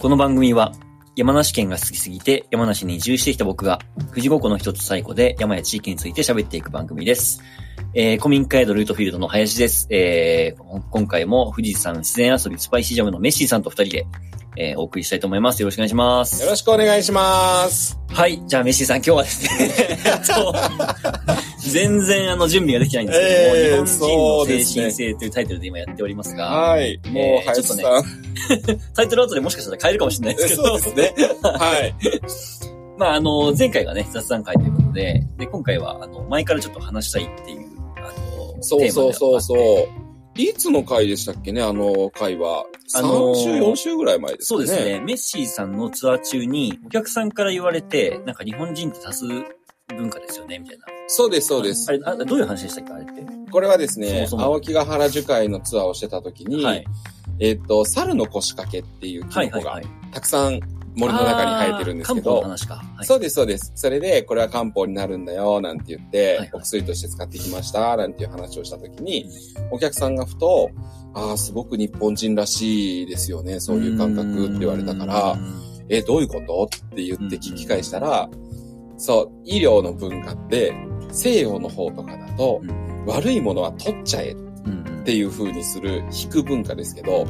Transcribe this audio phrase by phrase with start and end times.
[0.00, 0.72] この番組は
[1.14, 7.42] 山梨県が好きすぎて山梨に移住してきた僕が富士五湖の一つ最古で山や地域について喋っていく番組です。
[7.92, 9.86] えー、古民家宿ルートフィールドの林です。
[9.90, 14.06] えー、今回も富士山自然遊びスパイシージャムのメッシーさんと二人で、
[14.56, 15.60] えー、お送りしたいと思います。
[15.60, 16.42] よろしくお願いします。
[16.42, 17.98] よろしくお願いします。
[18.08, 18.42] はい。
[18.46, 19.50] じゃあ、メッシーさん、今日はですね、
[20.06, 20.54] えっと
[21.60, 27.00] 全然あの準備ができないんですけども、えー日本人の精神性というタイトルで今やっておりますが、はい。
[27.06, 27.78] もう、えー林さん。
[27.78, 28.02] ち ょ
[28.94, 31.26] タイトル後でもしかしたら変えるかもしれないですけど、そうですね。
[31.42, 31.94] はい。
[32.98, 38.12] まあ、あの、前回がね、雑談会ということで、で、今回は、あの、前からちょっと話したいっていう、あ
[38.56, 39.88] の、そうそうそうそうう。。
[40.36, 42.64] いつの回でしたっけね、あの回は。
[42.94, 44.66] あのー3週、4週ぐらい前ですかね。
[44.66, 45.00] そうですね。
[45.00, 49.26] メッシーさんのツアー中に、お客さんから言われて、なんか日本人って多数
[49.88, 50.84] 文化ですよね、みたいな。
[51.12, 51.92] そうです、そうですあ。
[51.92, 53.26] れ、あどういう話でしたっけ、あれって。
[53.50, 56.84] これはですね、そもそも青木ヶ原樹海のツアーをしてた時に、はい。
[57.40, 59.86] えっと、猿の腰掛けっていうキノコがはいはいはい。
[60.12, 60.60] たくさん
[60.94, 62.74] 森の中に生えてるんですけあー漢方のど、話か。
[62.74, 63.06] はい。
[63.06, 63.72] そうです、そうです。
[63.74, 69.26] それで、これは漢方になるんだよ、なんて言って、はいお薬として使ってきました、なんていう話をしたときに、
[69.70, 70.70] お客さんがふと、
[71.14, 76.64] ああ、すごく日本人らしいですよね、そういう感覚って言われたからう、んえ、どういうこと？
[76.64, 78.28] って言って聞き返したら、
[78.96, 80.74] そう、医療の文化って、
[81.12, 87.26] 西洋の方とかだと、うん悪いものは取っちゃえうんっていう風にする引く文化ですけど、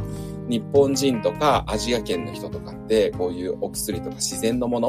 [0.49, 4.89] 日本人とかアジア圏の人とかって、こういうお薬とか自然のもの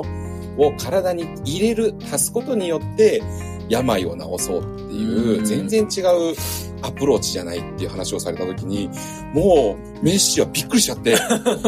[0.57, 3.21] を体に入れる、足すことによって、
[3.69, 6.35] 病を治そうっていうう、ん全然違う
[6.81, 8.89] アプローチじゃないっていう話をされた時に、
[9.33, 11.15] もう、メッシはびっくりしちゃって、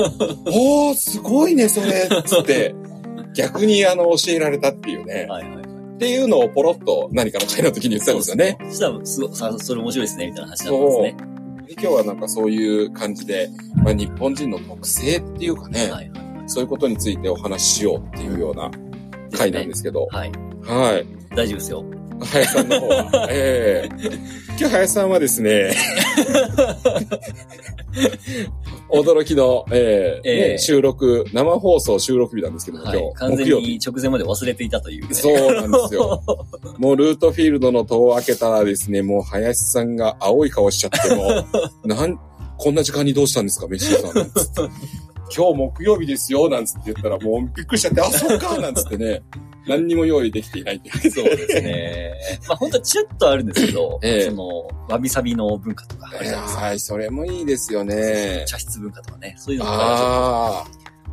[0.51, 2.73] おー、すごいね、それつって、
[3.35, 5.27] 逆にあの、教えられたっていうね。
[5.29, 5.62] はいはいはい。
[6.03, 8.57] っていうのをポロッと何かの会の時に言ってたんですよね。
[8.67, 11.15] そしたら、すごさ、それ面白いですね、みたいな話だったんですね。
[11.67, 16.43] で今日はなんかそういう感じで、まあ、日本人の特性っていうかね、はいはいはい。
[16.47, 18.69] そういうことについてお話ししようっていうような
[19.31, 20.31] 回なんですけど、はい。
[20.63, 21.07] はい。
[21.33, 21.85] 大丈夫ですよ。
[22.19, 25.75] 林さんの方は、ええ今日林さんはですね、
[28.89, 32.97] 驚きの、ええええね収録、生放送収録日なんですけども、はい。
[32.97, 33.65] 今完日、木曜日。
[33.65, 35.13] 全に直前まで忘れていたという、ね。
[35.13, 36.23] そうなんですよ。
[36.79, 41.45] もうルートフィールドの戸を開けたらですね、もう林さんが青い顔しちゃっても、
[41.83, 42.17] なん、
[42.57, 44.07] こんな時間にどうしたんですか、メッシーさ
[44.63, 44.71] ん。
[45.35, 49.23] 今日木曜日ですよ、なんつって言ったらもうびっくりしちゃって、あ、そうか、なんつってね、
[49.67, 51.11] 何にも用意できていないっていう。
[51.11, 52.13] そうですね。
[52.47, 56.61] まあ本当はちらっとあるんですけど、ええその、わびさびの文化とかあるじゃないですか。
[56.61, 58.43] はい、それもいいですよね。
[58.47, 60.65] 茶室文化とかね、そういうのとかちょっとあ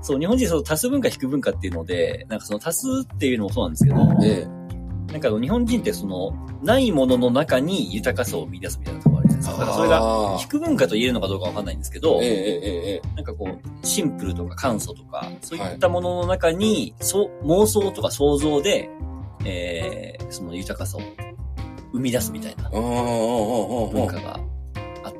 [0.02, 4.46] そう、日本人その多数文化、引く文化っていうので、なんかその多数っていうのもそうなんですけど、あ、え
[5.12, 6.32] なんか日本人ってその、
[6.62, 9.64] ないものの中に豊かさを見出すみたいなところあるじゃないですか。
[9.64, 12.32] だからそれが、が引く文化と言えるのかどうかわかんないんですけど、えええ
[12.94, 18.88] ええなんかこう、シンプルとか簡素とか、そういったものの中に、そう妄想とか想像で、
[19.44, 21.00] えー、その豊かさを
[21.92, 24.40] 生み出すみたいな文化があ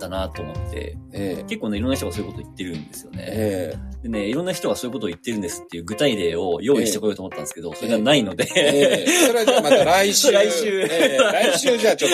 [0.00, 1.44] ったなと思って、ええ。
[1.44, 3.18] 結構ね、いろんな人がそういうこと言ってるんですよね。
[3.28, 9.04] えでね、いろんな人がそういうことを言ってるんですっていう具体例を用意してこようと思ったんですけど、それがないので、ええ。
[9.06, 10.32] えそれはじゃあまた来週。
[10.32, 10.80] 来週。
[10.80, 11.18] ええ。
[11.18, 12.10] 来週じゃあちょっ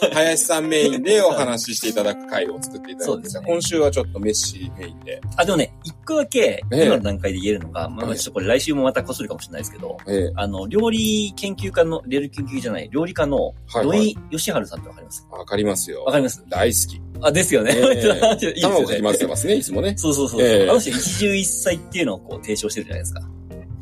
[0.00, 3.44] と、林さんメインでお話ししていただく回を作っていただいて、そうですね。
[3.46, 5.20] 今週はちょっとメッシーメインで。
[5.36, 6.40] あ、でもね、一個だけ、
[6.72, 6.86] ええ。
[6.86, 10.32] 今の段階で言えるのが、まあ、はいちょっとこれ来週もまたこするかもしれないですけど、ええ。
[10.34, 15.26] あの、料理研究家の、料理研究家じゃない、料理家の、土井義治さんってわかります？
[15.30, 16.04] わかりますよ。
[16.04, 16.44] わかります？
[16.48, 17.00] 大好き。
[17.28, 17.72] あ、ですよね。
[18.60, 19.94] 卵かき混ぜてますね、いつもね。
[19.96, 20.42] そうそうそう。
[20.42, 23.20] ええあの人一汁一菜っていうのをこう提唱してるじゃないですか。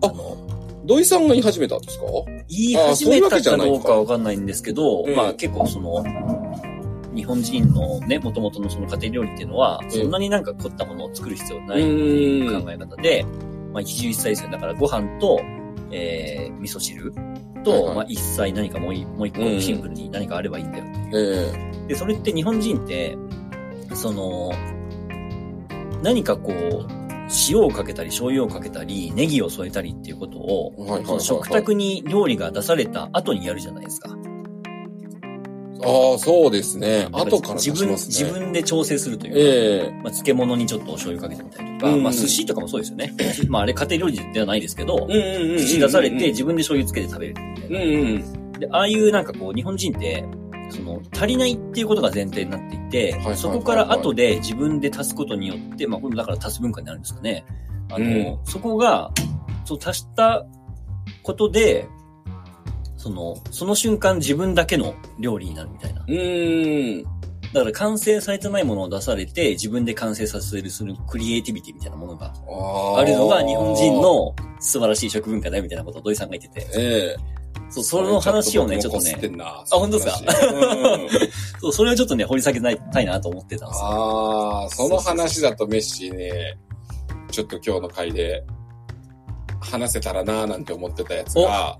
[0.02, 0.36] あの、
[0.84, 2.04] 土井さんが言い始めたんですか？
[2.48, 6.04] 言い始めたかどうかわかんないんですけど、ええまあ結構その、
[7.14, 13.24] 日本人のね、元々のその家庭料理っていうのは、ええそんなになんか凝ったものを作る必要ないっていう考え方で、
[13.72, 14.50] まあ一汁一菜ですよ。
[14.50, 15.40] だからご飯と、
[15.90, 17.12] えー、味噌汁
[17.66, 21.10] と、はいはいまあ一菜何かもういもう一個うんシンプルに何かあればいいんだよっていう。
[21.12, 23.16] えで、それって日本人って、
[23.94, 24.52] その、
[26.02, 26.86] 何かこう、
[27.48, 34.10] 塩をかけたり醤油をかけたり、ネギを添えたりっていうことを、えはいはいはいはい食卓に料理が出された後にやるじゃないですか。
[35.84, 37.08] ああ、そうですね。
[37.12, 37.96] 後から自分、ね。
[37.96, 39.42] 自分で調整するというか、え
[39.88, 43.12] えまあ、漬物にちょっとお醤油かけてみたりとか、うんまあ寿司とかもそうですよね。
[43.48, 47.80] まああれ家庭料理ではないですけど、寿司出されて自分で醤油つけて食べるみたいな。
[47.80, 48.60] うんうん。
[48.60, 50.24] で、ああいうなんかこう、日本人って、
[50.70, 57.44] その、足りないっていうことが前提になっていて、はいはいはいはいそこから後で自分で足すことによって、まあ、これだから足す文化になるんですかね。
[57.90, 59.10] あの、うんそこが、
[59.64, 60.46] そう足した
[61.22, 61.88] ことで、
[63.06, 66.02] その、その瞬間自分だけの料理になるみたいな。
[66.02, 67.04] うーん。
[67.52, 74.02] だから完成されてないものを出されて、自分で完成させるするクリエイティビティみたいなものがああるのが日本人。
[74.02, 76.66] の素晴らしい食文化だよみたいなことを土井さんが言ってて。
[76.76, 77.16] ええ
[77.70, 80.34] そう、その話をね、ちょっとねあ、本当ですか？
[80.52, 81.08] うん
[81.60, 83.86] そう、それをちょっとね、掘り下げたいなと思ってたんですよ。
[83.86, 86.58] ああ、その話だとメッシーね、
[87.30, 88.44] ちょっと今日の回で
[89.60, 91.78] 話せたらなーなんて思ってたやつが、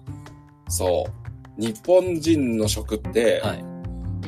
[0.69, 1.07] そ
[1.59, 3.65] う、日本人の食って、はい。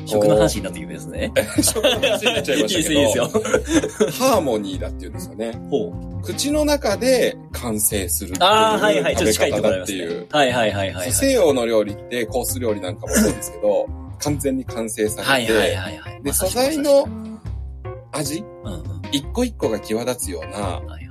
[0.05, 1.31] 食の話になっていくんですね。
[1.61, 4.27] 食の話になっちゃいましたけど、いいですよ、いいですよ。
[4.27, 5.59] ハーモニーだって言うんですよね。
[5.69, 6.21] ほう。
[6.23, 9.15] 口の中で完成するっていうああ、はいはい。
[9.15, 10.27] ちょっと近いと食べ方だっていう。。
[10.29, 11.11] はいはいはいはい。
[11.11, 13.87] 西洋の料理ってコース料理なんかもそうですけど、
[14.19, 16.13] 完全に完成されて、はいはいはいはい。
[16.13, 17.07] で、まあ素材の、
[18.11, 18.43] 味？
[18.63, 18.81] うんうん。
[19.11, 21.08] 一個一個が際立つような、はいはいはい。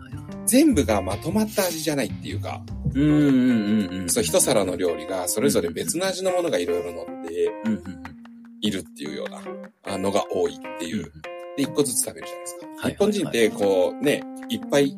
[0.49, 2.62] 全部がまとまった味じゃないっていうか、
[2.95, 4.09] うんうんうんうん。
[4.09, 7.50] そう、一皿の料理がそれぞれ別の味のものがいろいろ乗って
[8.62, 9.41] いるっていうような
[9.95, 11.00] あのが多いってうん。
[11.00, 11.12] いう。
[11.56, 12.67] で、一個ずつ食べるじゃないですか。
[12.67, 14.97] はい日本人って、こう、ね、いっぱい、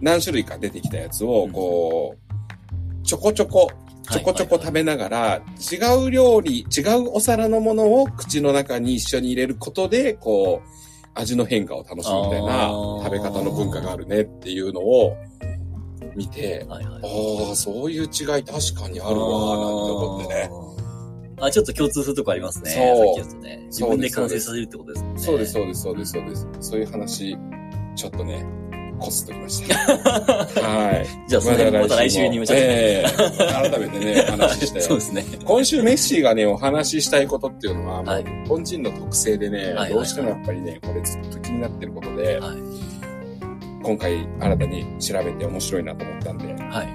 [0.00, 3.70] 何種類か出てきたやつを、こう、ちょこちょこ、
[4.10, 5.76] ちょこちょこ食べながら、違
[6.06, 10.87] う料理、違うお皿のものを口の中に一緒に入れることで、こう、
[11.18, 12.68] 味の変化を楽しむみたいな
[13.04, 15.16] 食べ方の文化があるねっていうのを
[16.16, 17.48] 見て、はいはい。
[17.48, 20.50] ああ、そういう違い確かにあるわーなんて思ってね。
[21.40, 22.70] あちょっと共通するとこありますね。
[22.70, 23.62] そうさっきだとね。
[23.66, 25.12] 自分で完成させるってことですね。
[25.16, 26.46] そうです、そうです、そうです、そうです。
[26.60, 27.38] そういう話、
[27.94, 28.44] ちょっとね、
[28.98, 29.76] こすっときました。
[30.60, 31.06] はい。
[31.28, 32.70] じゃあ、それまた来週にもちょっとね。
[32.70, 34.80] ええ改めてね、お話しして。
[34.82, 35.24] そうですね。
[35.44, 42.56] 今週メッシーがね、お話ししたいことっていうのは、もはいう日本人の特性でね、はいどうしてもやっぱりね、これずっと気になってることで、はい。
[43.82, 46.88] 今回新たに調べて面白いなと思ったんで、はい。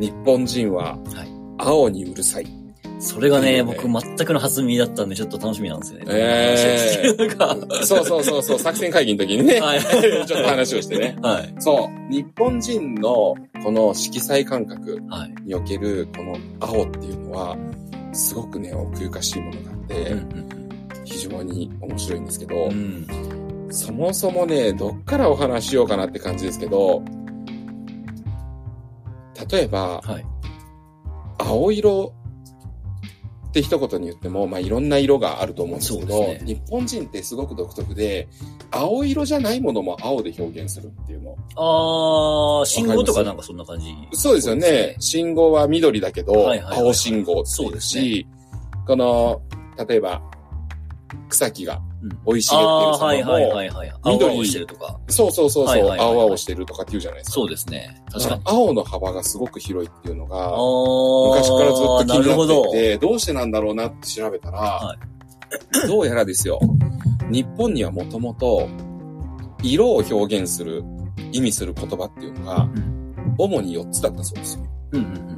[0.00, 2.63] 日本人ははい、青にうるさい。
[3.00, 6.06] それがね、いいよね僕全くの初耳だったんで、ちょっと楽しみなんですよね。
[6.08, 9.80] ええ話を聞けるのがそうそうそうそう、作戦会議の時にね、はい
[10.26, 11.16] ちょっと話をしてね。
[11.22, 11.54] はい。
[11.58, 15.34] そう、日本人のこの色彩感覚はい。
[15.44, 17.56] におけるこの青っていうのは、
[18.12, 20.54] すごくね、奥ゆかしいものがあって、うん
[21.04, 23.06] 非常に面白いんですけど、うん
[23.66, 23.68] うん。
[23.70, 27.02] そもそもね、どっからお話ししようかなって感じですけど、
[29.50, 30.24] 例えば、はい。
[31.38, 32.12] 青色
[33.54, 38.26] って一言に言っても、まあ、いろんな色があると思うんですけど、ね日本人ってすごく独特で、
[38.72, 41.36] 青色じゃないものも青で表現するっていうの。
[41.54, 43.94] あー、信号とかなんかそんな感じ。
[44.12, 44.96] そうですよね。
[44.98, 48.26] 信号は緑だけど、はいはいはい青信号っていうそうですし、
[48.88, 49.40] この、
[49.88, 50.20] 例えば、
[51.28, 51.93] 草木がうん
[52.26, 53.92] 生い茂っているはいはいも、はいはい。
[54.04, 54.98] 緑青々してるとか。
[55.08, 57.34] そうそうそうそう、青々してるとかって言うじゃないですか。
[57.34, 58.02] そうですね。
[58.12, 58.42] 確かに。
[58.44, 60.50] 青の幅がすごく広いっていうのが、
[61.36, 64.96] 昔からずっと気になどっていて、どうしてなんだろうなって調べたら、は
[65.86, 66.60] どうやらですよ、
[67.30, 68.68] 日本にはもともと、
[69.62, 70.84] 色を表現する、
[71.32, 72.68] 意味する言葉っていうのが、
[73.38, 74.66] 主に4つだったそうですよ。
[74.92, 75.34] うんうん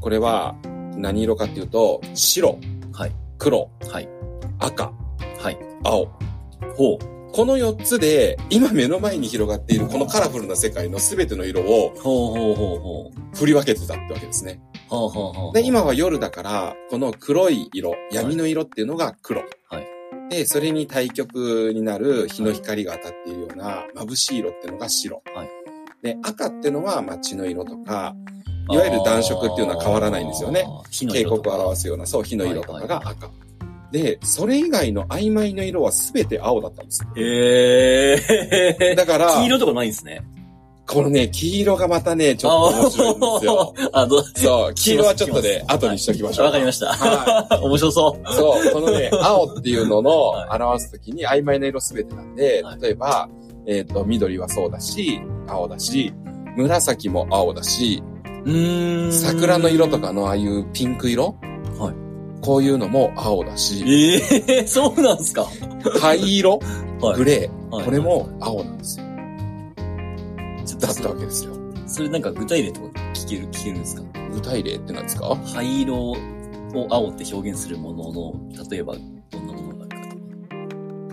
[0.00, 0.54] これは、
[0.98, 2.58] 何色かっていうと、白、
[2.92, 4.08] はい黒、はい
[4.58, 5.03] 赤、はい。
[5.84, 6.08] 青。
[6.76, 7.32] ほう。
[7.32, 14.60] この4つで、今目の前に広がっているこのカラフルな世界の全ての色をほうほうほうほ振り分けてたってわけですね。
[14.86, 14.88] う。
[14.88, 15.52] ほうほうほう。
[15.52, 19.40] で、今は夜だから、この黒い色、闇の色っていうのが黒。
[19.40, 19.84] はい
[20.30, 25.22] で、それに対極になる日の光が当たっているような眩しい色っていうのが白。
[25.34, 25.48] はい
[26.04, 28.14] で、赤っていうのは街の色とか、
[28.70, 30.66] いわゆる暖色っていうのは変わらないんですよね。
[30.90, 33.30] 警告を表すような、そう、火の色とかがはい赤。
[33.94, 37.06] で、それ以外の曖昧な色は全て青だったんです。
[37.16, 38.16] え
[38.90, 40.20] えだから、黄色とかないんですね。
[40.84, 43.74] このね、黄色がまたね、ちょっと面白いんですよ。
[43.92, 46.46] あどう そう、 黄色はちょっとね、後にしときましょう。
[46.46, 46.86] わかりました。
[46.86, 48.34] は 面白そう。
[48.34, 53.28] そう、このね、青っていうののはい表すときに曖昧な色すべてなんではい、例えば、
[53.68, 56.12] えっ、と、緑はそうだし、青だし、
[56.56, 58.02] 紫も青だし、
[58.44, 59.12] うーん。
[59.12, 60.00] 桜の色と。
[60.00, 61.36] かのああいうピンク色
[61.78, 62.03] はい
[62.44, 65.46] こういうのも青だし、ええそうなんですか？
[66.00, 66.58] 灰色？
[67.00, 67.16] はい。
[67.16, 67.74] グレー？
[67.74, 67.84] はい。
[67.86, 69.06] これも青なんですよ。
[70.78, 71.54] だったわけですよ。
[71.86, 74.02] それなんか具体例とか聞ける、聞けるんですか？
[74.32, 75.34] 具体例って何ですか？
[75.54, 76.16] 灰色を
[76.90, 78.34] 青って表現するものの、
[78.70, 78.94] 例えば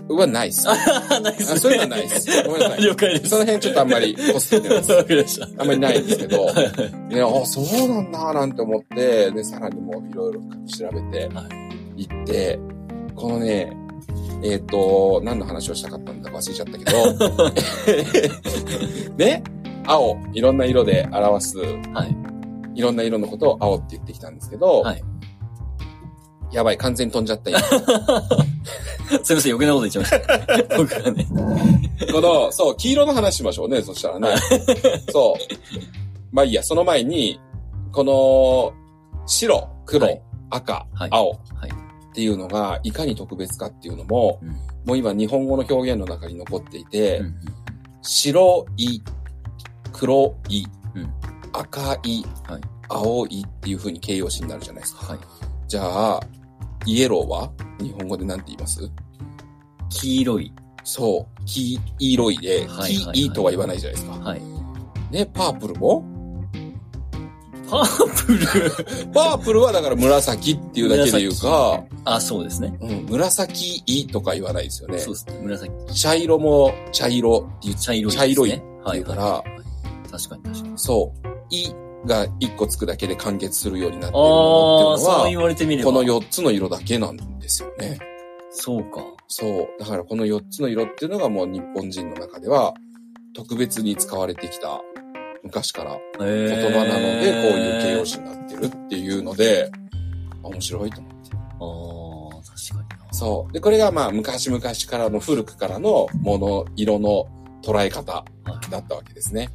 [0.08, 0.66] はないっす。
[0.66, 2.42] ないですそういうのはないです。
[2.44, 2.82] ごめんなさい。
[2.82, 3.30] 了解です。
[3.30, 4.92] その辺ちょっとあんまりこすってないです。
[4.92, 5.48] わかりました。
[5.62, 6.62] あんまりないんですけど、はいは
[7.10, 11.46] いいや、あ、そうなんだ、なんて思って、で、さらにもういろいろ調べては、
[11.96, 12.58] 行って、
[13.14, 13.76] このね、
[14.42, 16.92] えっ、と、何の話をしたかったんだか忘れちゃったけど、
[19.16, 19.42] ね、
[19.86, 22.16] 青、いろんな色で表す、はい。
[22.74, 25.04] いろんな色のことを青って言ってきたんですけど、はい
[26.52, 27.60] やばい、完全に飛んじゃった今。
[29.24, 30.76] すいません、余計なこと言っちゃいました。
[30.76, 31.26] 僕がね。
[32.12, 34.28] この、そう、黄色の話しましょうね、そしたらね。
[35.10, 35.74] そう。
[36.30, 37.40] まあいいや、その前に、
[37.92, 38.72] この、
[39.26, 41.34] 白、黒、はい赤、はい青は
[41.66, 41.70] い。
[41.70, 47.34] っていうのが、いかに特別かっていうのも、うんもう今日本語の表現の中に残っていて、うん
[48.02, 49.00] 白い、
[49.92, 50.64] 黒い、
[50.96, 51.12] うん
[51.52, 55.06] 赤い、はい青いっていう風に形容詞になるじゃないですか。
[55.06, 55.18] はい。
[55.66, 56.20] じゃあ、
[56.86, 57.50] イエローは？
[57.80, 58.90] 日本語で何て言います？
[59.90, 60.52] 黄色い。
[60.84, 64.18] そう、黄色いで、はいはいはい黄いとは言わないじゃないですか。
[64.18, 64.42] はい。
[65.10, 66.04] ね、パープルも？
[67.70, 69.06] パープル？
[69.14, 72.76] パープルはだから紫っていうだけで言うか、あ、そうですね。
[72.80, 75.14] うん、紫いとか言わないですよねそう。
[75.14, 75.38] ですね。
[75.42, 75.94] 紫。
[75.94, 78.18] 茶色も茶色って言っ茶色いね。
[78.18, 79.62] 茶色いってはい言うから、はいはい。
[80.10, 80.72] 確かに確かに。
[80.78, 81.68] そう、い
[82.06, 85.90] が一個つくだけで完結するようになっているのっていうのはそう言、われてみれば。
[85.90, 87.98] この4つの色だけなんですよね。
[88.50, 89.02] そうか。
[89.28, 89.68] そう。
[89.78, 92.74] だからこの4つの色っていうのがもう日本人の中では
[93.34, 94.80] 特別に使われてきた
[95.42, 99.70] 昔から言言葉なのでこういう形容詞になってるっていうので、
[100.42, 101.30] あ面白いと思って。
[101.34, 103.12] ああ、確かにな。
[103.12, 103.52] そう。
[103.52, 107.26] で、これがまあ昔々からの古くからのもの、色の
[107.62, 108.24] 捉え方
[108.70, 109.48] だったわけですね。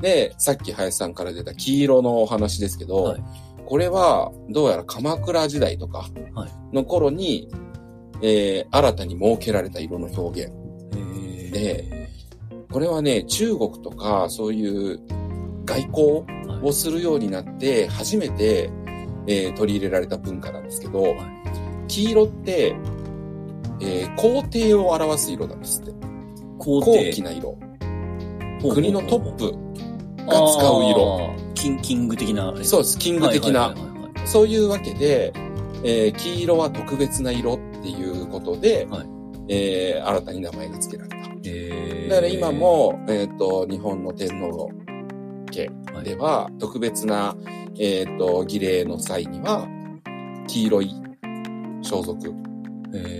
[0.00, 3.22] で、さっき林さんから出た黄色のお話ですけど、はい。
[3.64, 6.50] これはどうやら鎌倉時代とかはい。
[6.74, 7.48] の頃に、
[8.22, 10.52] えー新たに設けられた色の表現。
[10.94, 12.08] へで
[12.70, 15.00] これはね、中国とかそういう
[15.64, 16.24] 外交
[16.62, 18.70] をするようになって初めて、
[19.26, 21.16] えー取り入れられた文化なんですけど、はい。
[21.88, 22.76] 黄色って、
[23.80, 25.92] えー皇帝を表す色なんですって。
[26.58, 27.58] 皇高貴な色。
[28.60, 29.54] 国のトップ
[30.26, 31.34] が使う色。
[31.54, 32.52] キン、キング的な。
[32.62, 32.98] そうです。
[32.98, 33.74] キング的な
[34.24, 35.32] そういうわけで、
[35.84, 39.06] えー黄色は特別な色っていうことで、はい
[39.48, 41.16] えー新たに名前が付けられた。
[41.16, 44.70] へーだから今、も、えっ、と、日本の天皇
[45.50, 47.36] 家はいでは、特別な、
[47.78, 49.66] えっ、と、儀礼の際には、
[50.46, 50.94] 黄色い
[51.82, 52.30] 装束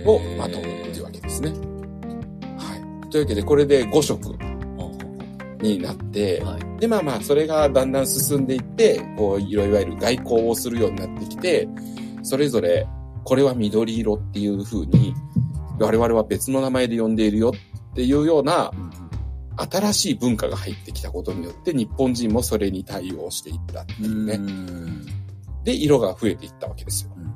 [0.05, 1.49] をまとむっていうわけですね。
[1.49, 3.09] はい。
[3.09, 4.37] というわけで、これで5色
[5.61, 6.79] になって、はい。
[6.79, 11.67] で、まあまあ、それがだんだん進んでいって、こう、いろいわゆる外交をするようになってきて、
[12.23, 12.87] それぞれ、
[13.23, 15.13] これは緑色っていう風に、
[15.79, 17.53] 我々は別の名前で呼んでいるよ
[17.91, 18.87] っていうような、うん
[19.59, 24.33] 新しい文化が入ってきたことによって、日本人もそれに対応していったっていうね。
[24.33, 25.05] うん
[25.63, 27.11] で、色が増えていったわけですよ。
[27.17, 27.27] うん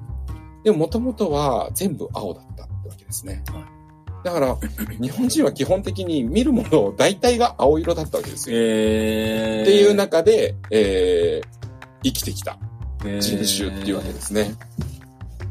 [0.64, 3.44] でも、もともとは全部青だったってわけですね。
[3.52, 3.81] はい
[4.24, 4.58] だから、
[5.02, 8.58] 日本人は基本的に見るものを大体が青色だったわけですよ。
[8.58, 11.48] へーっていう中で、えー、
[12.04, 12.58] 生きてきた
[13.20, 14.54] 人種っていうわけですね。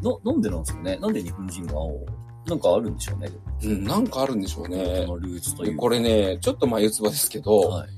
[0.03, 0.97] な、なんでなんですかね？
[0.99, 2.01] なんで日本人が青
[2.47, 3.29] なんかあるんでしょうね。
[3.65, 5.15] うん、なんかあるんでしょうねこ。
[5.15, 7.89] のルーツというこれね、ちょっと眉唾ですけど、はい。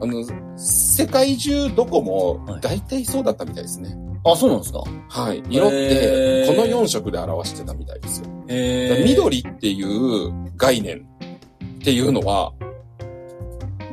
[0.00, 0.24] あの、
[0.58, 3.96] 世界中どこもはい大体そうだったみたいですね。
[4.24, 4.82] あ、そうなんですか？
[5.08, 5.42] はい。
[5.48, 8.26] 色って、この4色で表してたみたいですよ。
[8.48, 11.06] 緑っていう概念
[11.76, 12.52] っていうのは、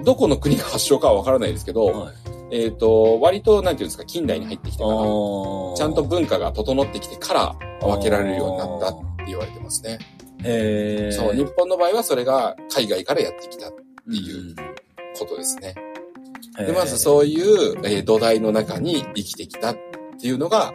[0.03, 2.13] どこの国が発祥かはわからないですけど、はい。
[2.51, 9.97] えっ、と、割と、なんていうんですか、近代に入ってきてあから、ーちゃんと文化が整ってきてから分けられるようになったって言われてますね。
[11.11, 14.55] そう、日本の場合はそれが海外からやってきたってうんいう
[15.17, 15.73] ことですね。
[16.57, 19.77] で、まずそういう、えー土台の中に生きてきたっ
[20.19, 20.73] ていうのが、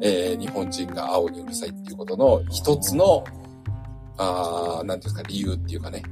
[0.00, 3.24] えー日本人が青にうるさいっていうことの一つの、
[4.16, 6.02] あーなんていうんですか、理由っていうかね。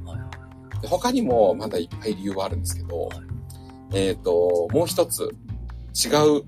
[0.81, 3.17] で他にもまだいっぱい理由はあるんですけど、はい
[3.93, 5.23] えっ、と、もう一つ
[5.95, 6.43] 違う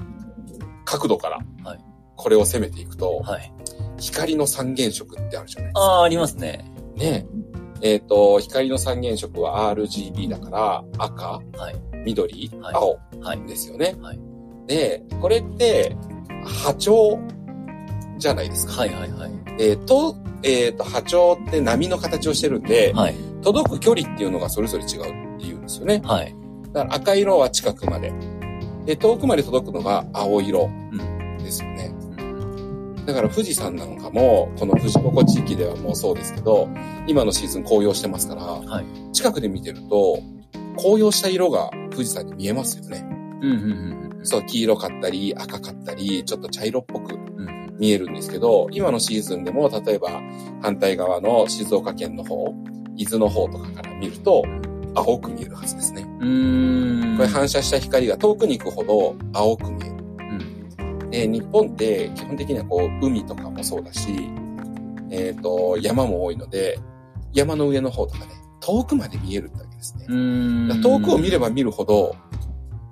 [0.86, 1.79] 角度からはい、
[2.15, 3.53] これを攻めていくと、はい。
[3.98, 5.79] 光の三原色ってあるじゃないですか。
[5.79, 6.65] ああ、ありますね。
[6.96, 7.25] ね
[7.81, 11.75] えっ、と、光の三原色は RGB だから赤、はい。
[12.05, 13.41] 緑、はい青はい。
[13.46, 13.96] ですよね。
[14.01, 14.19] はい
[14.69, 15.98] で、これって
[16.43, 17.19] 波長
[18.17, 18.74] じゃないですか。
[18.74, 19.31] はいはいはい。
[19.60, 23.15] えーと、えっ、と、波長って波の形をしてるんで、はい。
[23.41, 26.01] 届く距離っていうのがそれぞれ違うっていうんですよね。
[26.03, 26.36] はい。
[26.74, 28.13] だから赤色は近くまで。
[28.86, 30.69] で、遠くまで届くのが青色
[31.39, 31.93] ですよね。
[33.05, 36.69] だから富士山なんかも、この富士五湖地域ではもうそうですけど、
[37.08, 38.86] 今のシーズン紅葉してますから、はい。
[39.13, 40.19] 近くで見てると、
[40.77, 43.05] 紅葉した色が富士山に見えますよね。
[43.41, 43.62] うんうん
[44.03, 47.17] うんそう、黄色かったり、赤かったり、ちょっと茶色っぽく
[47.79, 50.21] 見えるんですけど、今のシーズンでも、例えば
[50.61, 52.53] 反対側の静岡県の方、
[52.95, 54.43] 伊豆の方とかから見ると、
[54.95, 56.05] 青く見えるはずですね。
[56.19, 57.17] うーん。
[57.17, 59.95] これ反射した光が遠くに行くほど青く見える。
[61.01, 61.09] うん。
[61.09, 64.29] で、日本って基本的にはこう、海とかもそうだし、
[65.11, 66.79] えっ、と、山も多いので、
[67.33, 70.05] 山の上の方とかね、遠くまで見えるってわけですね。
[70.81, 72.15] 遠くを見れば見るほど、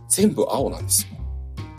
[0.07, 1.16] 全部青なんですよ。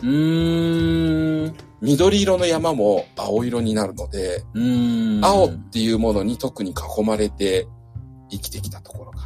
[0.03, 1.55] うーん。
[1.81, 5.25] 緑色の山も青色になるので、うーん。
[5.25, 7.67] 青っていうものに特に囲まれて
[8.31, 9.19] 生きてきたところが。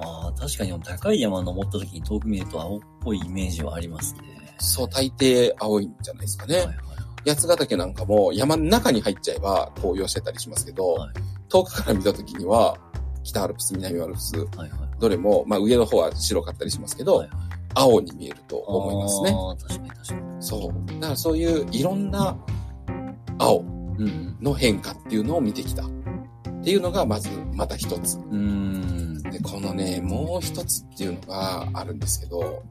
[0.00, 4.20] ああ、確かに高い山登った時に遠く見ると青っぽいイメージはありますね。
[4.58, 6.56] そう、大抵青いんじゃないですかね。
[6.56, 6.76] はいはい
[7.26, 11.14] 八ヶ岳なんかも山の中に入っちゃえば紅葉してたりしますけど、はい
[11.50, 12.76] 遠くから見た時には、
[13.24, 14.70] 北アルプス、南アルプス、はいはい。
[15.00, 17.47] どれも、まあ上の方は白かったりしますけど、はいはい
[17.78, 19.34] 青に見えると思いますね。
[19.60, 20.20] 確かに確かに。
[20.40, 20.86] そう。
[20.94, 22.36] だからそういういろんな
[23.38, 25.84] 青うんの変化っていうのを見てきた。
[25.84, 25.90] っ
[26.64, 28.18] ていうのがまずまた一つ。
[28.18, 29.22] うん。
[29.22, 32.62] で、このね、もう一つっていうのがあるんですけど、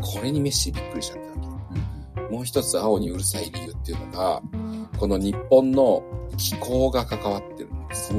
[0.00, 1.58] これにメッシびっくりしちゃったわ
[2.16, 2.34] け。
[2.34, 4.42] もう一つ青にうるさい理由っていうのが、
[4.98, 6.02] この日本の
[6.36, 8.12] 気候が関わってるんです。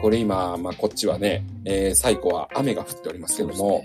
[0.00, 3.82] これ今、まあこっちはね、えー、最後は雨が降っておりますけども、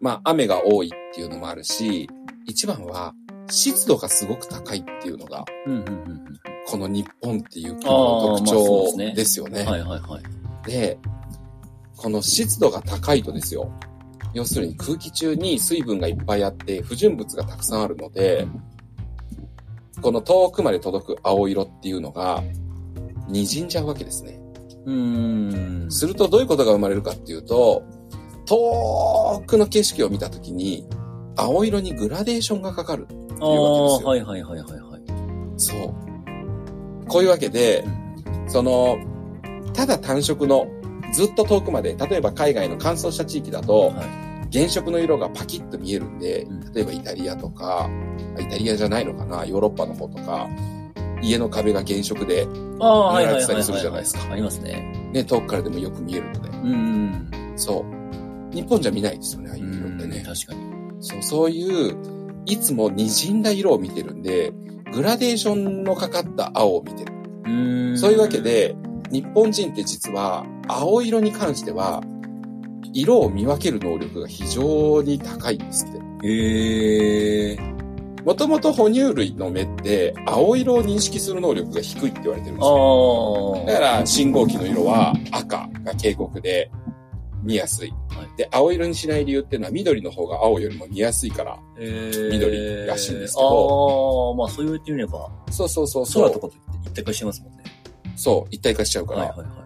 [0.00, 2.08] まあ雨が多いっていうのもあるし、
[2.46, 3.14] 一番は
[3.50, 5.44] 湿度がすごく高いっていうのが、
[6.66, 9.62] この日本っていう国の特徴ねですよね。
[9.62, 9.66] うん。
[9.66, 10.68] はいはいはい。
[10.68, 10.98] で、
[11.96, 13.70] この湿度が高いとですよ。
[14.34, 18.46] 要するに空気中に水分がいっぱいあって不純物がたくさんあるので、
[20.00, 22.42] この遠くまで届く青色っていうのが
[23.28, 24.38] 滲んじゃうわけですね。
[24.84, 25.90] うーん。
[25.90, 27.82] するとどういうことが生まれるかっていうと、
[28.48, 30.88] 遠くの景色を見たときに
[31.36, 33.06] 青色にグラデーションがかかる。
[33.40, 35.02] ああ、いうわけですよはいはいはいはいはい。
[35.58, 37.06] そう。
[37.06, 37.84] こういうわけで、
[38.48, 38.98] その、
[39.74, 40.66] ただ単色の
[41.12, 44.28] ずっと遠くまで、例えば海外の乾燥した地域だと、はい。
[44.50, 47.90] 原色の色がパキッと見えるんでうん、例えばイタリアとか、
[48.38, 50.48] あイタリアじゃないのかな、ヨーロッパの方とか、
[51.20, 52.46] 家の壁が原色で、
[52.80, 53.44] ああ、はいはいはいはい。
[53.44, 55.10] 見られてたりするじゃないですかありますね。
[55.12, 56.48] ね、遠くからでもよく見えるので。
[56.48, 57.52] うん。
[57.56, 57.97] そう。
[58.52, 60.24] 日本じゃ見ないですよね、ああいう色ってね。
[60.26, 60.60] 確かに。
[61.00, 61.96] そう、そういう、
[62.46, 64.52] いつも滲んだ色を見てるんで、
[64.92, 67.12] グラデーションのかかった青を見てる。
[67.92, 67.98] う。
[67.98, 68.74] そういうわけ、で、
[69.10, 72.02] 日本人って実は、青色に関しては、
[72.92, 76.26] 色を見分ける能力が非常に高いんですって。
[76.26, 77.58] へえ。
[78.24, 83.64] もともと哺乳類の目って、青色を認識する能力が低いって言われてるんですよ。
[83.66, 86.70] だから、信号機の色は赤が警告で
[87.42, 87.90] 見やすい。
[87.90, 91.58] はいで、青色にしない理由っていうのは緑の方が青よりも見やすいから。
[91.78, 96.22] えー緑らしいんですけどああ、まあそう言ってみれば、そうそうそうそう。
[96.30, 96.54] 空とかと
[96.86, 97.64] 一体化してますもんね。
[98.16, 99.58] そう、一体化しちゃうから、はいはいはいはい。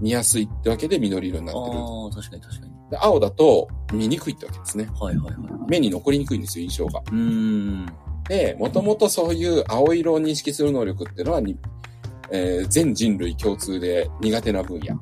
[0.00, 1.78] 見やすいってわけで緑色になってる。
[1.78, 2.72] ああ、確かに確かに。
[2.90, 4.88] で青だと見にくいってわけですね。
[5.00, 5.36] はいはいはい。
[5.68, 7.00] 目に残りにくいんですよ、印象が。
[7.00, 7.86] うーん。
[8.28, 11.56] で、もともとそういう青色を認識する能力っていうのはに、
[12.30, 14.96] えー全人類共通で苦手な分野。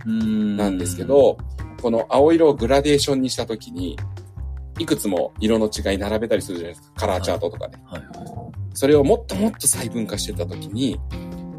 [0.56, 1.38] なんですけ、ど、
[1.84, 3.98] この青色をグラデーションにしたときに、
[4.78, 7.00] いくつも色の違い並べたりするじゃないですか。
[7.00, 7.76] カラーチャートとかで。
[7.84, 10.98] はいはそれをもっともっと細分化してたときに、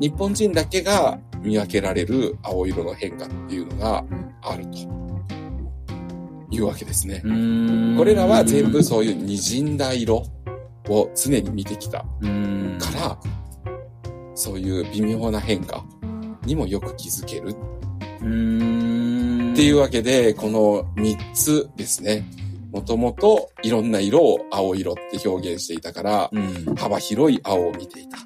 [0.01, 4.03] 日本人だけが見分けられる青色の変化っていうのが
[4.41, 4.79] あると
[6.49, 7.21] いうわけですね。
[7.95, 10.23] これらは全部そういう滲んだ色
[10.89, 11.99] を常に見てきた。
[11.99, 12.07] か
[12.95, 13.19] ら、
[14.33, 15.85] そういう微妙な変化
[16.47, 17.55] にもよく気づける。
[19.55, 22.25] っていうわけで、この3つですね。
[22.73, 26.75] もともといろんな色を青色って表現していたから、うん。
[26.75, 28.17] 幅広い青を見ていた。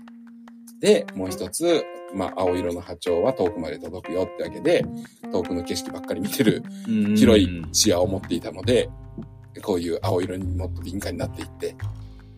[0.81, 4.83] で、もう一つ、まあ、青色の波長は遠くまで届くよってわけで、
[5.31, 8.89] 遠くの景色ばっかり見てるうん広い視野を持っていたので、
[9.61, 11.75] こういう青色にもっと敏感になっていって、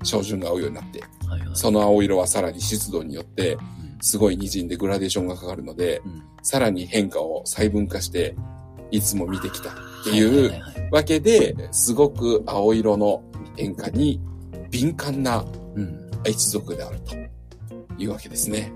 [0.04, 1.50] 照準が合うようになって、はいはい。
[1.54, 3.58] その青色はさらに湿度によって、
[4.02, 6.24] すごい滲んでグラデーションがかかるので、うん。
[6.44, 8.36] さらに変化を細分化して、
[8.92, 9.74] いつも見てきたっ
[10.04, 10.52] てはいいう
[10.92, 13.24] わけで、すごく青色の
[13.56, 14.20] 変化に
[14.70, 16.02] 敏感なうん。
[16.30, 17.16] 一族であると
[17.98, 18.72] いうわけですね。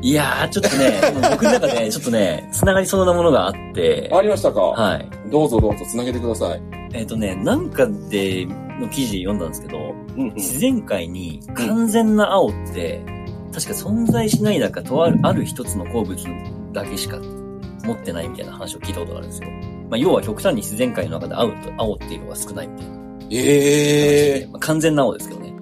[0.00, 4.60] いやー、ちょっとね、 僕の中でちょっとね、繋がりそうなものがあって、ありましたか？
[4.60, 5.08] はい。
[5.30, 6.62] どうぞどうぞつなげてください。
[6.92, 8.46] えっ、とね、なんかで、
[8.80, 13.00] の記事読んだんですけど、うん自然界に完全な青って、
[13.52, 16.24] 確か存在しない中、とある、ある一つの鉱物
[16.72, 17.18] だけしか
[17.88, 19.48] 持ってないみたいな話を聞いたことがあるんですよ。
[19.90, 23.42] まあ、要は極端に自然界の中で青と、青っていうのが少ないみたいな話え
[24.40, 24.42] で。
[24.42, 25.54] えまあ、完全な青ですけどね。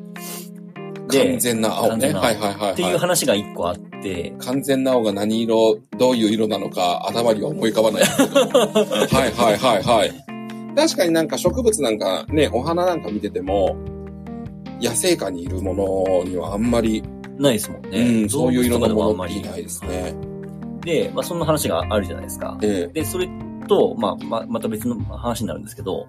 [1.08, 2.10] ー、完全な青ね。
[2.12, 2.72] 青はいはいはい、はい。
[2.72, 8.02] っていう話が一個あって、完全な青が何色、どういう色なのか頭には思い浮かばない。
[8.04, 10.12] はいはいはいはい。
[10.74, 13.76] 確かになんか植物なんかね、お花なんか見てても、
[14.80, 17.02] 野生下にいるものにはあんまり、
[17.38, 18.22] ないですもんうね。
[18.24, 20.14] ん、そういう色のものっていないですね。
[20.86, 22.56] で、まあそんな話があるじゃないですか。
[22.62, 23.28] えで、それ
[23.68, 26.06] と、まあ、ま、また別の話になるんですけど、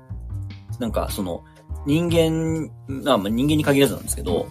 [0.79, 1.43] なんかその、
[1.85, 4.47] 人間、まあまあ人間に限らずなんですけど、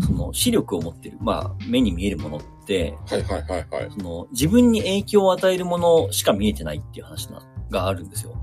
[0.00, 3.90] その視力を持ってる、まあ目に見えるものって、えはいはいはいはい。
[3.90, 8.34] その自分に影響を与えるものしか見えてないっていう話ながあるんですよ。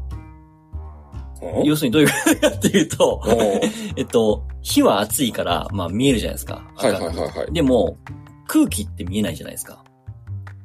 [1.41, 3.23] お要するにどういうことかっていうと、
[3.95, 6.69] えっと、火は熱いから、まあ見えるじゃないですか。
[6.75, 7.53] はいはいはいはい。
[7.53, 7.97] でも、
[8.45, 9.83] 空気って見えないじゃないですか。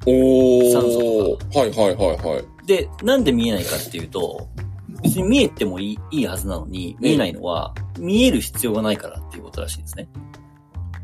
[0.06, 0.72] おー。
[0.72, 2.66] 酸素はいはいはいはい。
[2.66, 4.48] で、なんで見えないかっていうと、
[5.02, 10.08] 別に見えてもいいいいはずなのに、見えないのは、見える必要がないからっていうことらしいですね。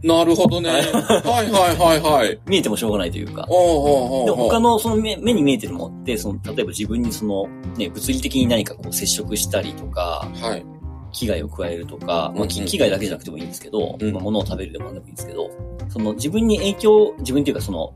[0.03, 0.71] なるほどね。
[0.73, 2.39] はいはいはいはい。
[2.47, 3.47] 見えてもしょうがないというか。
[3.47, 10.65] で、他のその目目に見えてるものって、その、例えば自分にその、ね、物理的に何かこう接触したりとか、はい。
[11.13, 15.51] 危害を加えるとか、まあ、危害だけじゃなくてもいいんですけど、うんまあ、物を食べるでも何でもいいんですけど、
[15.89, 17.93] その自分に影響、自分っていうかその、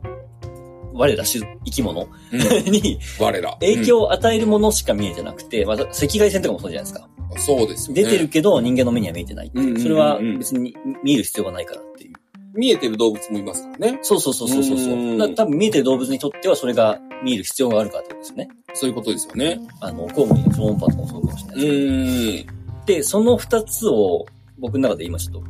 [0.95, 2.39] 我ら種生き物うん
[2.71, 3.51] に我ら。
[3.59, 7.07] 影響を与えるものしか見えてなくて、まあ、赤外線とかもそうじゃないですか。
[7.09, 8.03] うんそうですよね。
[8.03, 12.13] 出てるけど人間の目には見えてないっていううんうんうんうんそれは別に見える必要がないからっていう。
[12.53, 13.99] 見えてる動物もいますからね。
[14.01, 15.17] そうそうそうそうそう。
[15.17, 18.49] う多分見えてる動物にとってはそれが見える必要があるからってことですよね。
[18.73, 19.59] そういうことですよね。
[19.81, 22.55] あの、コウモリの超音波とかもそうかもしれなういですけど。
[22.85, 24.25] で、その二つを
[24.57, 25.43] 僕の中で今ちょっと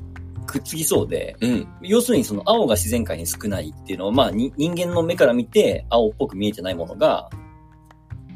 [0.46, 1.68] くっつきそうで、うん。
[1.82, 7.30] 要するにその青が自然界に少ないっていうのは、まあに人間の目から見て青っぽく見えてないものが、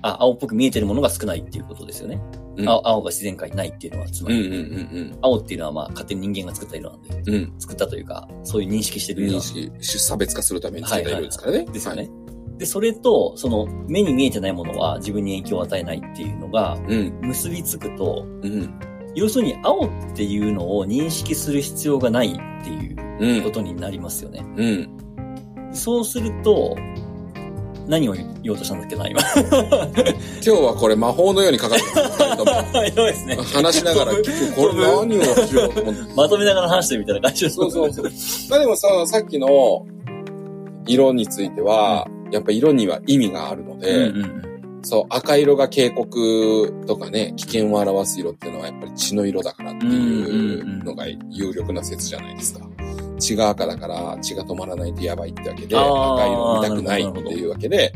[0.01, 2.21] あ、青っぽく見えてるものが少ないっていうことですよね。
[2.57, 7.35] うん青青が自然界にないっていうのは、つまり、うんうんうん青っていうのはまあ勝手に人間が作った色なんで、うん。
[7.35, 7.53] うん。
[7.57, 11.65] 作ったというか、そういう認識してる色認識、差別化するためにつけた色ですからね。
[11.65, 12.01] ですよね。
[12.01, 12.11] はい。
[12.57, 17.19] で、それと、その目に見えてないものは自分に影響を与えないっていうのがうん。
[17.21, 18.73] 結びつくと、うん。
[19.19, 23.43] 要するに青っていうのを認識する必要がないっていううん。
[23.43, 24.45] ことになりますよね。
[24.55, 24.89] うん。
[25.73, 26.77] そうすると、
[27.87, 29.19] 何を言おうとしたんだっけな、今。
[29.51, 32.23] 今日はこれ魔法のようにかかってます。
[32.23, 33.35] 二人ともやばいですね。
[33.53, 34.55] 話しながら聞く。
[34.55, 36.13] これ何をしようと思って。
[36.15, 38.05] まとめながら話してるみたいな感じそうそうそう。
[38.49, 39.85] まあでもさ、さっきの
[40.87, 44.48] 色については、やっぱ色には意味があるのうんで、うんうん。
[44.81, 52.67] そう、赤色が警告とかね、危険を表す色っていうのはやっぱり血の色だからっていうのが有力な説じゃないですか。
[53.19, 57.93] 血が赤だから血が止まらないとやばいってわけで、赤色を見たくないっていうわけで、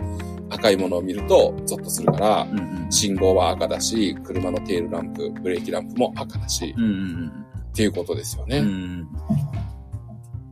[0.50, 7.32] 赤いものを見るとゾッとするから、うんうん信号は赤だし、車のテールランプ、ブレーキランプも赤だし、うんうん
[7.72, 8.63] っていうことですよね。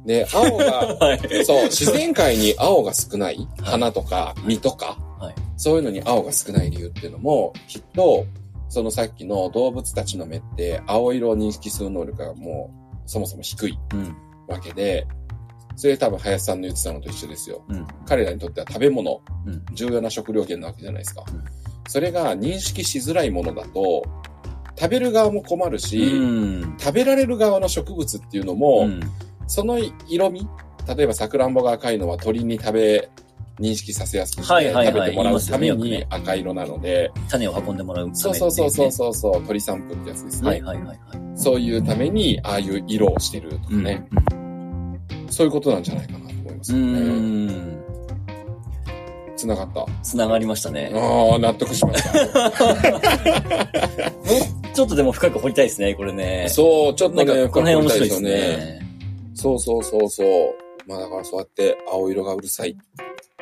[0.08, 0.66] で、青が、
[1.00, 1.46] はい。
[1.46, 5.11] そう、自然界に青が少ない、はい花とか実とか、はい
[5.62, 8.26] そういうのに青が少ない理由っていうのも、きっと、
[8.68, 14.16] そのさっきの動物たちの目って青色を認識する能力がもうそもそも低いうん。
[14.48, 15.06] わけで、
[15.76, 17.64] それ多分林さんの言ってたのと一緒ですよ。
[17.70, 17.86] うん。
[18.08, 21.24] 彼らにとっては食べ物、うん重要な食料源なわけじゃないですか。
[21.32, 21.44] うん
[21.88, 24.04] それが認識しづらいものだと、
[24.76, 26.78] 食べる側も困るし、うん。
[26.80, 29.00] 食べられる側の植物っていうのも、うん
[29.46, 30.48] その色味
[30.88, 33.10] 例えば、さくらんぼが赤いのは鳥に食べ、
[33.62, 40.50] 認識させやすくして、はいはいはい食べてもらうために赤色なので、種を運んでもらうために、そうそうそうそうそうそう、鳥散布ってやつですね。
[40.50, 41.00] はいはいはいはい。
[41.36, 44.06] そういうために、ああいう色をしてるとかうんね、
[45.30, 47.00] そういうことなんじゃないかなと思いますうよね。
[47.00, 47.82] ん。
[49.38, 49.86] 繋がった。
[50.04, 50.92] つながりましたね。
[50.94, 52.12] ああ、納得しました。
[54.74, 56.48] ちょっとでも深く掘りたいですね、これね。
[56.50, 58.82] そう、ちょっとね、この辺面白いですね。
[59.34, 60.28] そうそうそうそう。
[60.88, 62.76] まあだからそうやって青色がうるさい。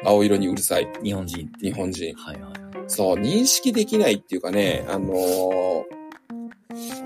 [0.04, 0.88] 青色にうるさい。
[1.04, 1.50] 日本人。
[1.62, 2.14] 日本人。
[2.16, 2.54] はいはい。
[2.88, 6.00] そう、認識できないっていうかね、あのー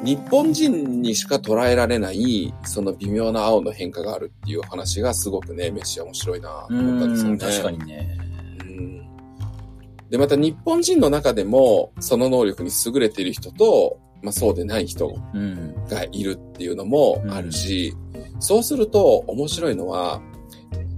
[0.03, 7.35] 日本人にしか捉えられない、その微妙な青の変化があるっていう話がすごくね、メッシは面白いなとう思ったんですよね。
[7.35, 8.17] ん、確かにね。
[8.59, 9.07] うん。
[10.09, 15.73] で、また日本人の中でも、その能力に優れている人と、まあそうでない人うん。
[15.87, 17.93] がいるっていうのもあるし、
[18.39, 20.21] そうすると面白いのは、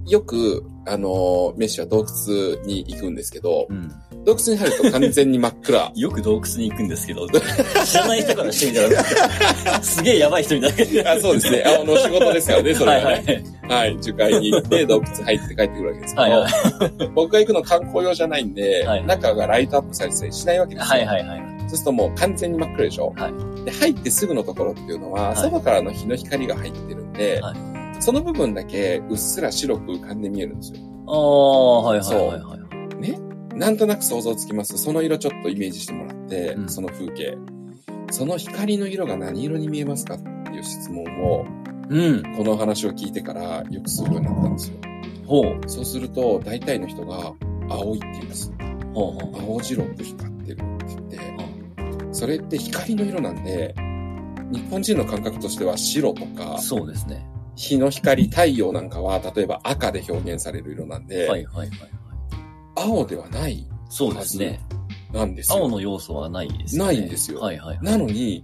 [0.08, 3.90] よく、あの、メッシは洞窟に行くんですけど、うん。
[4.24, 5.92] 洞窟に入ると完全に真っ暗。
[5.96, 7.28] よく洞窟に行くんですけど、
[7.86, 11.12] 知らない人からしてみたら、 すげえやばい人みたいな。
[11.14, 11.64] あそうですね。
[11.66, 13.44] あの、仕事ですからね、それははいね。
[13.68, 13.92] はい。
[13.92, 14.02] はい。
[14.02, 17.12] 樹海に行って、洞窟入って帰ってくるわけですけど、はいはい。
[17.14, 20.90] 僕が行くの観光用じゃないんで、はい中がライトアップされてたりしないわけですよ。
[20.90, 21.56] はいはいはい。
[21.62, 23.14] そうするともう完全に真っ暗でしょ。
[23.16, 23.32] は
[23.66, 27.54] で、入ってすぐのところっていうのは、はい外からの日の光が入ってるんで、は
[28.00, 30.80] その部分だけうっすら白く浮かんで見えるんですよ。
[31.08, 32.58] ああ、はいはいはいは
[32.98, 33.02] い。
[33.02, 33.20] ね？
[33.56, 34.78] なんとなく想像つきます。
[34.78, 37.38] その色ちょっとイメージしてもらって、うんその風景。
[38.12, 41.46] その光の色が何色に見えますかっていう質問を、
[41.90, 42.24] うん。
[42.36, 44.78] この話を聞いてからよくするようになったんですよ。
[45.26, 45.70] ほう。
[45.70, 47.34] そうすると、大体の人が、
[47.70, 48.52] 青いって言うんです。
[48.94, 49.42] ほうほう。
[49.42, 51.20] 青白く光ってるって言って、
[52.12, 53.74] それって光の色なんで、
[54.52, 57.28] 日本人の感覚としては白とか、そうですね。
[57.56, 61.90] 日の光、太陽なんかは、例えば赤で表現される色なんで、はいはいはいはい。
[62.76, 64.60] 青ではないそうですね。
[65.14, 65.60] なんですよ。
[65.60, 66.86] 青の要素はないですね。
[66.86, 67.86] ないんですよはいはいはい。
[67.86, 68.44] なのに、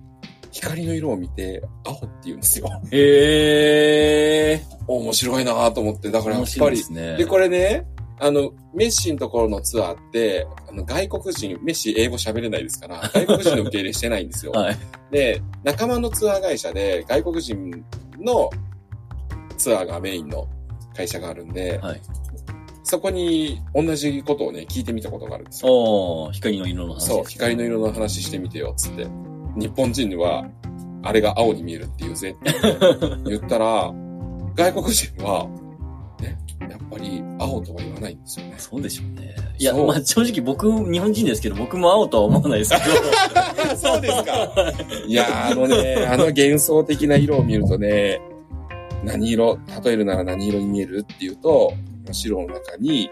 [0.52, 2.69] 光の色を見て、青って言うんですよ。
[2.91, 4.62] へえ。
[4.88, 7.17] 面白いなぁと思って、だからや面っぱりで、すね。
[7.17, 7.86] で、これね、
[8.19, 14.52] あの、メッシのところのツアーって、あの、外国人、メッシ英語喋れないですから、 外国人の受け入れしてないんですよ。
[14.52, 14.78] はい。
[15.12, 17.84] で、仲間のツアー会社で外国人
[18.19, 18.50] の
[19.62, 20.47] ツアーがメインの
[20.95, 22.02] 会社があるんで、はい。
[22.84, 25.71] そこに同じことをね、聞いてみたことがあるんですよ。
[25.71, 27.08] おー、光の色の話。
[27.08, 29.08] そう、光の色の話してみてよ、つって。
[29.56, 30.45] 日本人には、
[31.04, 32.52] あれが青に見えるって言うぜって
[33.30, 33.93] 言ったら、
[34.56, 35.47] 外国人は、
[36.19, 36.38] ね、
[36.69, 38.56] やっぱり青とは言わないんですよね。
[38.58, 39.36] そうでしょうね。
[39.58, 43.78] いや、まあ正直僕、日本人ですけど、僕も青とは思わないですけど。
[43.78, 44.52] そうですか。
[45.08, 48.19] いやー、あのね、あの幻想的な色を見るとね、
[49.03, 51.73] 何色、例えるなら何色に見えるっていうと、
[52.11, 53.09] 白の中に、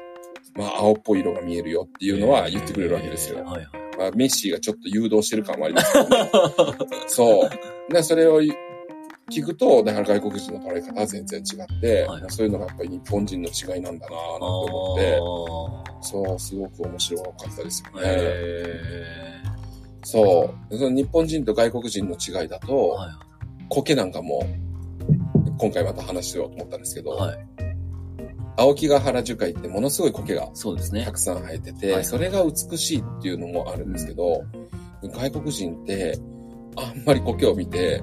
[0.56, 3.44] まあ、青っぽい色が見えるよっていうのは言ってくれるわけですよ。
[3.44, 3.68] はいはい。
[3.98, 6.32] まあ、メッシがちょっと誘導してる感もありますけどね。
[7.08, 7.48] そ
[7.90, 7.94] う。
[7.94, 18.08] で、それを聞くと、だから外国人の捉え方は全然違って、はいそういうのがやっぱり日本人の違いなんだなぁなんて思って、そう、すごく面白かったですよね。
[18.08, 18.76] へ
[20.04, 20.78] そう。
[20.78, 22.68] その日本人と外国人の違いだー。
[22.68, 23.30] と、はい
[23.70, 24.44] 苔なんかも、
[25.60, 27.38] 今回また話しようと思ったんですけど、はい。
[28.58, 31.12] 青木ヶ原樹海ってものすごい苔がそうですねた。
[31.12, 34.44] くさん生えてて、はいそれが美しいっていうのもあるんですけど、
[35.04, 36.18] 外国人って、
[36.76, 38.02] あんまり苔を見て、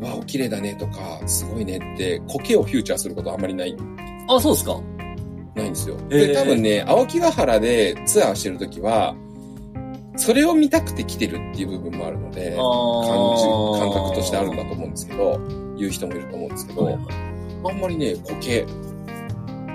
[0.00, 3.76] わあ、綺麗だねとか、すごいねって、苔をフューチャーすることあんまりない、
[4.28, 4.80] あ、そうですか
[5.54, 5.96] ないんですよ。
[5.96, 9.14] へーで、多分ね、青木ヶ原でツアーしてるときは、
[10.16, 12.56] それを見たくて来てるっていう部分もあるので、感
[13.36, 15.40] じ、感覚としてあるんだと思うんですけど、
[15.80, 16.98] 言う人もいると思うんですけど、
[17.64, 18.66] あんまりね、苔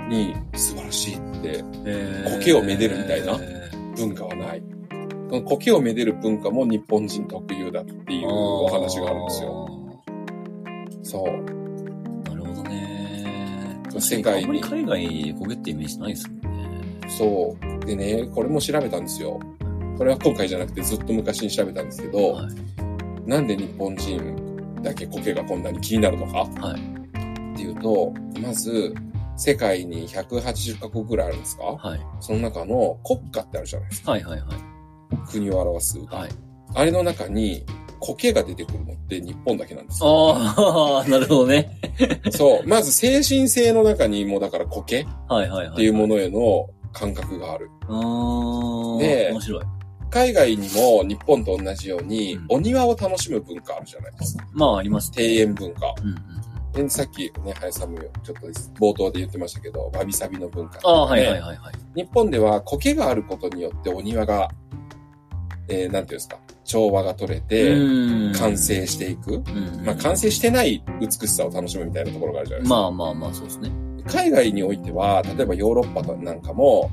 [0.08, 1.64] に素晴らしいって
[2.38, 3.38] 苔をめでるみたいな
[3.96, 4.62] 文化はない。
[5.44, 9.68] 苔をめでる文化も日本人特有だっていうお話があるんですよ。
[11.02, 11.24] そう。
[12.28, 13.80] なるほどね。
[13.98, 16.48] 世界にあんまり海外で焦げってイメージないですもんね。
[17.08, 17.86] そう。
[17.86, 19.40] でね、これも調べたんですよ。
[19.98, 23.28] これは今回じゃなくてずっと昔に調べたんですけど、はい。
[23.28, 24.45] なんで日本人
[24.82, 26.80] だけ苔がこんなに気になるのかはい。
[27.54, 28.94] っていうと、まず、
[29.36, 31.64] 世界に180カ国ぐらいあるんですか？
[31.64, 32.00] はい。
[32.20, 34.12] その中の国家ってあるじゃないですか。
[34.12, 34.48] はいはいはい。
[35.30, 35.98] 国を表す。
[36.06, 36.30] はい。
[36.74, 37.64] あれの中に
[38.00, 40.34] 苔が出てくるのって日本だけなんですよ。
[40.36, 41.78] ああ、 なるほどね。
[42.32, 42.66] そう。
[42.66, 45.76] まず精神性の中にもだから苔っはいはいはい。
[45.76, 47.70] ていうものへの感覚がある。
[47.88, 49.62] あーで面白い。
[50.16, 54.46] 海外にも日本と同じようにうんお庭を楽しむ文化あるじゃないですか。
[54.52, 55.28] まあ、ありますね。
[55.28, 55.94] 庭園文化。
[56.02, 58.32] うんうんさっきね、林さんもちょっと
[58.78, 61.74] 冒頭で言ってましたけど、わびさびの文化、ああ、はいはいはいはい。
[61.94, 64.50] 日本では苔があることによってお庭が、
[65.68, 69.36] えー、なんていうんですか、調和が取れて、うん完成していく。
[69.36, 72.76] うんまあ、完成してない美しさを楽しむみたいなところがあるじゃないですか。
[72.76, 73.70] まあまあまあ、そうですね。
[74.06, 76.90] 海外においては、例えばヨーロッパなんかも、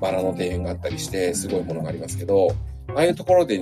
[0.00, 2.48] バラの庭園があったりして、すごいものがありますけど、
[2.94, 3.60] ああいうところで、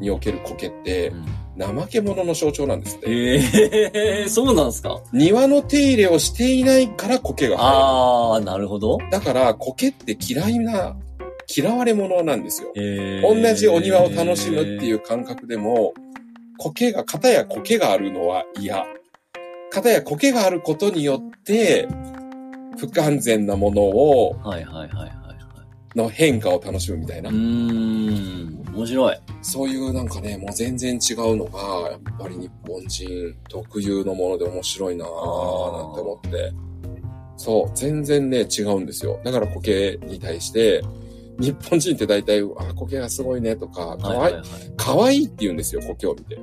[0.00, 1.12] における苔って、
[1.58, 3.06] 怠け者の象徴なんですって。
[3.10, 5.00] ええ そうなんですか？
[5.12, 8.98] 庭の手入れをしていないから苔が生ああ、なるほど。
[9.00, 9.10] える。
[9.10, 10.96] だから、苔って嫌いな、
[11.56, 12.72] 嫌われ者なんですよ。
[12.76, 15.94] え同じお庭を楽しむっていうう感覚でも、
[16.58, 18.84] 苔が、型や苔があるのは嫌。
[19.74, 21.88] 型や苔があることによって、
[22.78, 25.98] 不完全なものを、はいはいはいはいはい。
[25.98, 27.32] の変化を楽しむみたいなう。
[27.32, 29.16] ーん、面白い。
[29.42, 36.52] そういうなんかね、もう全然違うのが、やっぱり日本人特有のもので面白いなぁ、なんて思って。
[37.36, 39.20] そう、全然ね、違うんですよ。
[39.24, 40.82] だから苔に対して、
[41.38, 44.36] 日本人って大体、あ、苔がすごいねとか、かわいい。
[44.76, 46.38] かわいいって言うんですよ、苔を見て。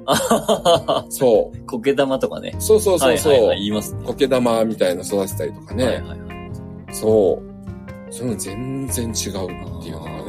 [1.10, 1.66] そう。
[1.66, 2.56] 苔玉とかね。
[2.60, 3.32] そうそうそうそう。
[3.34, 4.04] はいはいはい、言いますね。
[4.06, 5.86] 苔玉みたいな育てたりとかね。
[5.86, 6.34] はいはいは
[6.90, 6.96] い。
[6.96, 7.52] そう。
[8.12, 10.22] そういうの全然違うっていうのがね、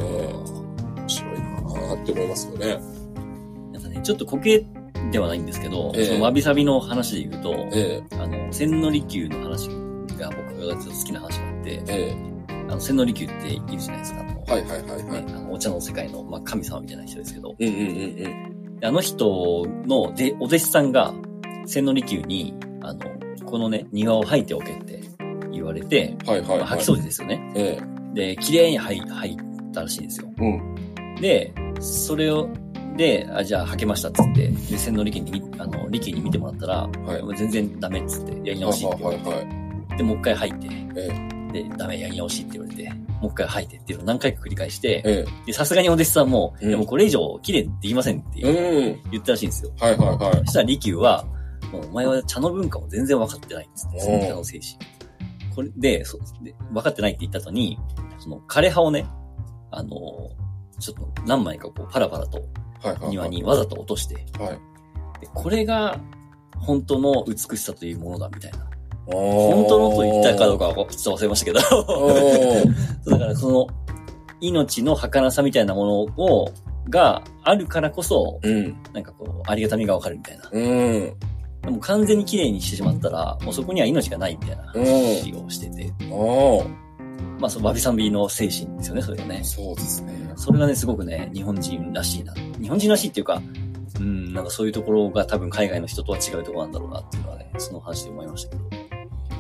[0.97, 2.81] 面白いなぁって思いますよね。
[3.73, 4.65] なんかね、ちょっと苔
[5.11, 9.69] ではないんですけど、ええそのわびさびの話で言うと、えあの、千利休の話
[10.17, 12.17] が僕がちょっと好きな話があってえ、、え
[12.69, 14.32] あの、千利休っているじゃないですか。
[14.47, 15.25] はいはいはいはい。
[15.25, 18.53] ね、あのお茶の世界の、まあ、神様みたいな人ですけど、うんうんうんで
[18.85, 21.15] あの人のでお弟子さんが、
[21.67, 23.01] 千利休に、あの、
[23.47, 25.01] このね、庭を吐いておけって
[25.53, 26.59] 言われて、はいはいはい。
[26.59, 27.53] まあ掃き掃除ですよね。
[27.55, 27.81] え
[28.15, 29.03] で、綺麗に吐い
[29.73, 30.29] たらしいんですよ。
[30.39, 30.43] え。
[30.43, 31.15] うん。
[31.21, 32.49] で、それを、
[32.97, 37.37] で、あ、じゃあ吐けましたっつって、で、千利休にみ、あの、利休に見てもらったら、はい。
[37.37, 39.97] 全然ダメっつって、やり直しって言われて、はいはいはい。
[39.97, 45.25] で、もう一回吐いて、えで、ダメ、やり直しって言われて、もう一回吐いてっていうのを何回か繰り返して、え。
[45.27, 48.99] えで、さすがにお弟子さんも、うんいやもうこれ以上綺麗って言いませんってえ。
[49.11, 49.73] 言ったらしいんですよ。
[49.79, 50.45] はいはいはいそ。
[50.45, 51.25] したら利休は、
[51.73, 55.55] もうお前は茶の文化を全然分かってないっつって、その茶の精神。
[55.55, 57.79] これで、そうで分かってないって言った後に、
[58.19, 59.07] その枯葉をね、
[59.71, 59.89] あの、
[60.79, 62.43] ちょっと何枚かこうパラパラと。
[63.09, 65.21] 庭にわざと落として、はい。
[65.21, 66.01] でこれが
[66.57, 68.69] 本当の美しさというものだみたいな。
[69.07, 72.65] 本本当のと言ったかどうかはちょっと忘れましたけど、 そ
[73.07, 73.67] うだからその
[74.41, 76.53] 命の儚さみたいなものを、
[76.89, 78.77] があるからこそ、うん。
[78.93, 80.51] なんかこう、ありがたみがわかるみたいな。
[80.53, 81.15] うん。
[81.63, 86.65] でも完全に綺麗にしてしまったら、もうそこには命がないみたいな話をしてて、あ
[87.39, 89.45] まあそのわびさびの精神ですよね、それがねあ。。
[89.45, 90.33] そうですね。
[90.35, 92.35] それがね、すごくね、日本人らしいな。
[92.61, 93.41] 日本人らしいっていうか、
[94.01, 98.82] うん、なんかそういうところが多分海外の人とは違うところなんだろうなっていうのはね、その話で思いましたけど。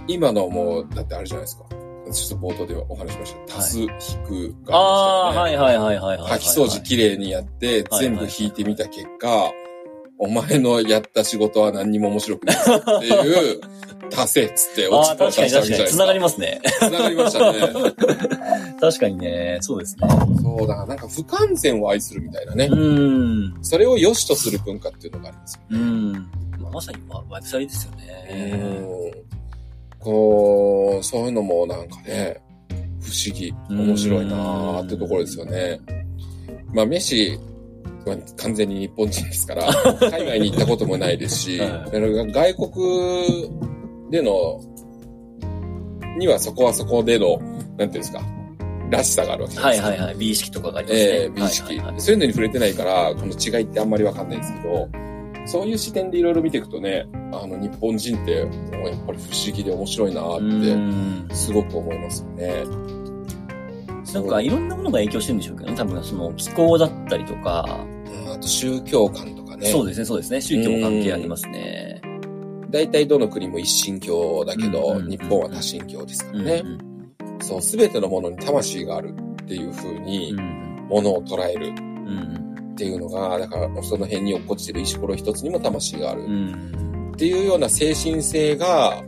[0.08, 1.64] 今のもう、だってあるじゃないですか。
[2.12, 3.58] ちょっと冒頭でお話しました。
[3.58, 3.88] 足す、引
[4.54, 6.40] くがああー、ありまはいはいはいはいはいはい。
[6.40, 6.72] したよね。
[6.72, 9.50] 掃き掃除きれいにやって、はい全部引いてみた結果、
[10.18, 12.60] お前のやった仕事は何にも面白くないっ
[13.00, 13.60] ていう、
[14.14, 15.88] 足せっつってああ、落ちた確かに確かに。
[15.88, 16.60] 繋がりまますね。
[16.64, 16.78] す。
[16.78, 17.60] 繋がりましたね。
[18.80, 20.08] 確かにね、そうですね。
[20.42, 22.74] そうだ、なんか不完全を愛するみたいなねう。
[22.76, 23.54] ん。
[23.62, 26.12] それを良しとする文化っていうのがありますようん。
[26.60, 28.28] まあ、まさにわわびさびですよね。
[28.30, 28.34] う
[29.18, 29.32] ん
[30.02, 32.40] こう、そういうのもなんかね、
[33.00, 35.80] 不思議、面白いなーってところですよね。
[36.72, 37.38] まあ、メッシ
[38.06, 39.68] は完全に日本人ですから、
[40.10, 43.50] 海外に行ったこともないですし、はい外国
[44.10, 44.60] での、
[46.18, 48.22] にはそこはそこでの、なんていうんですか、
[48.90, 49.68] らしさがあるわけですか。
[49.68, 50.14] はいいはいはい。
[50.18, 51.02] 美意識とかがありますね。
[51.02, 54.88] ええ美意識、はいはいはいそういうのに触れてないから、この違いってあんまりわかんないんですけど、
[55.44, 62.64] そういう視点でいろいろ見ていくとね、あの、日本人って、もうやっぱり不思議で面白いなって、すごく思いますよね。
[64.14, 65.76] なんかいろんなものが影響してるんでしょうけどね。
[65.76, 67.64] 多分その気候だったりとか、
[68.06, 69.66] うんあと宗教観とかね。
[69.66, 70.40] そうですね、そうですね。
[70.40, 72.00] 宗教も関係ありますね。
[72.70, 76.62] 大体どの国も一神教だけど、うんうんうん日本は多神教ですからうんね。
[77.40, 80.38] そう、すべてのものに魂があるっていう風にうん。
[80.38, 80.86] う、ん。
[80.88, 82.51] ものを捉えるうん。
[82.72, 86.24] っていうのが、だからその辺に落っこちてる石ころ一つにも魂がある。
[87.12, 89.02] っていうような精神性が、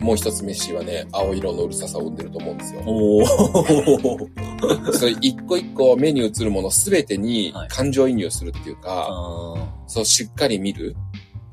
[0.00, 2.82] もう一つメッシはね、青色のうるささを生んでると思うんですよ。
[2.84, 4.92] おー。
[4.92, 9.54] そう一個一個目に映るものすべてにはい感情移入するっていうか、あ
[9.86, 10.96] そうしっかり見る、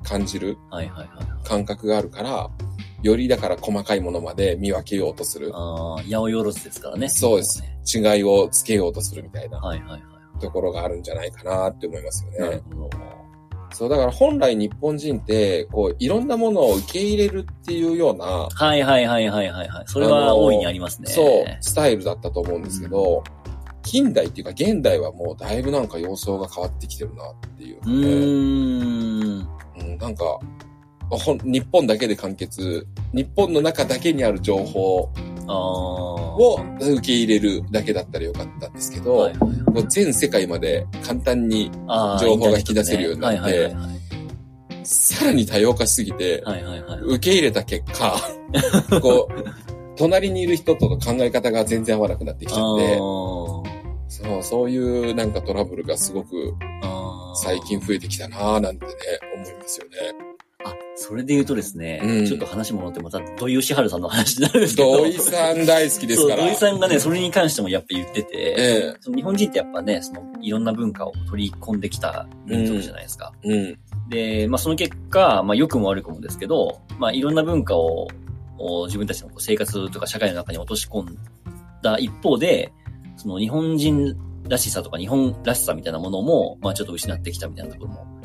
[0.03, 1.47] 感じるーはいはいはい。
[1.47, 2.49] 感覚があるから、
[3.03, 5.51] よりだから細かいものまで見分けようとする。
[5.53, 7.07] ああ、八百万ですからね。
[7.07, 7.79] そうですね。
[8.15, 10.01] 違いをつけようとするみたいなはいはいはい。
[10.39, 12.63] ところがあるんじゃないかなって思いますよねなる。
[12.75, 13.19] ほど。
[13.71, 19.83] そう、だから本来日本人って、こう、いろんなものを受け入れるっていうような、はいはいはいはいはいはい。
[19.85, 21.09] それは大いにありますね。
[21.09, 23.23] そう、スタイルだったと思うんですけど、
[23.83, 29.47] 近代っていうか現代はもうだいぶなんか様相が変わってきてるなっていううので、ーん。
[29.79, 30.39] うん、なんか、
[31.43, 35.28] 日本だけで完結、日本の中だけにある情報ああ。
[35.53, 39.59] を受け入れるだけだったらよかったんですけど、はいはいはい。
[39.71, 41.71] もう全世界まで簡単に
[42.19, 43.75] 情報が引き出せるようになって
[44.83, 47.01] さらに多様化しすぎて、はいはいはいはい。
[47.01, 47.15] はい。
[47.15, 48.15] 受け入れた結果、
[49.01, 49.49] こう、
[49.97, 54.77] 隣にいる人との考え方が全然合わなくなってきちゃって、そう、そうい
[55.11, 56.55] うなんかトラブルがすごく
[57.35, 58.91] 最近増えてきたなぁなんてね、
[59.35, 60.28] 思いますよね。
[60.65, 64.97] あ、それで言うとですね、うんちょっと話戻ってまた土井善晴さんの話になるんですけど。
[64.97, 66.43] 土井さん大好きですから。
[66.43, 73.33] 土井さんがね、それに関してもやっぱ言ってて、えその日本人ってやっぱね、そのいろんな文化を取り込んできた民族じゃないですか。
[73.43, 73.79] え、うん、
[74.09, 78.07] で、まあその結果、まあ良くも悪くもですけど、まあいろんな文化を
[78.61, 81.17] を自分たちの生活とか社会の中に落とし込ん
[81.81, 82.73] だ一方で、
[83.15, 84.17] その日本人
[84.49, 88.18] らしさとか日本らしさみたいなものも、まあちょっと失ってきたみたいなところも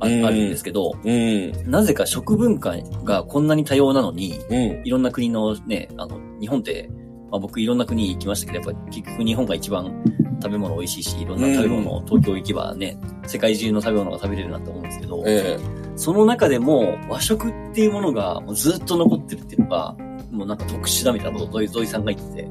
[0.00, 6.90] あ,、るんですけど、うん、なぜか食文化がこんなに多様なのに、うん、いろんな国のね、あの、日本って、
[7.30, 10.02] まあ僕いろんな国行きましたけど、やっぱ結局日本が一番
[10.42, 15.58] 食べ物美味しいし、いろんな食べ物を東京行けばね、世界中の食べ物が食べれるなって思うんですけど、え
[15.96, 19.94] その中でも和食っていうものがもうずっと残ってるっていうのが、
[20.30, 22.48] もうなんか特殊だみたいなことを土井土井さんが言ってて、え、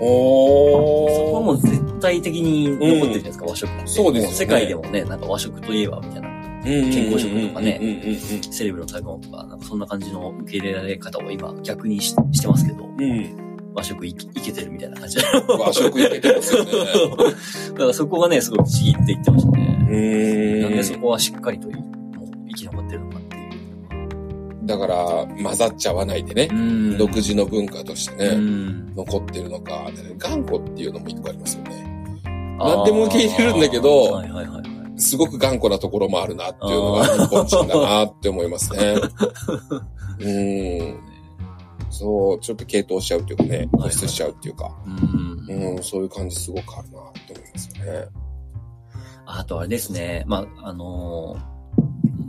[0.00, 1.14] おー。
[1.14, 3.86] そこはもうぜ体的に残ってるじゃないですか、和食って。
[3.86, 4.26] そうですよね。
[4.28, 6.29] も世界でもね、なんか和食といえば、みたいな。
[6.64, 7.80] 健健康食とかね
[8.50, 13.50] セレブの食べ物とか、なんかそんな感じの受け入れられ方を今逆にししてますけど、うんうん。
[13.72, 15.18] 和食いいけてるみたいな感じ。
[15.18, 15.60] うん。
[15.60, 16.70] 和食いけてますよね。
[17.72, 20.60] だからそこがね、すごい不思議って言ってましたね。
[20.62, 21.84] なんでそこはしっかりといもう
[22.48, 24.66] 生き残ってるのかっていう。
[24.66, 28.92] だから、混ざっちゃわないでね、ん独自の文化としてうね、ん。
[28.94, 29.90] 残ってるのか。
[29.94, 31.86] で頑固っていうのも一個ありますよね。
[32.58, 34.79] 何でも受け入れるんだけどはいはいはいはい。
[35.00, 38.94] すごく頑固なところもあるなっていうのが日本人だなって思いますね。
[40.18, 41.00] うーん。
[41.90, 45.74] そう、ちょっと傾倒しちゃうっていうかね、はい固執しちゃうっていうか、うん。
[45.74, 48.08] うん、そういう感じすごくあるなって思いますよね。
[49.26, 50.24] あとあれですね。
[50.26, 51.60] まあ、あのー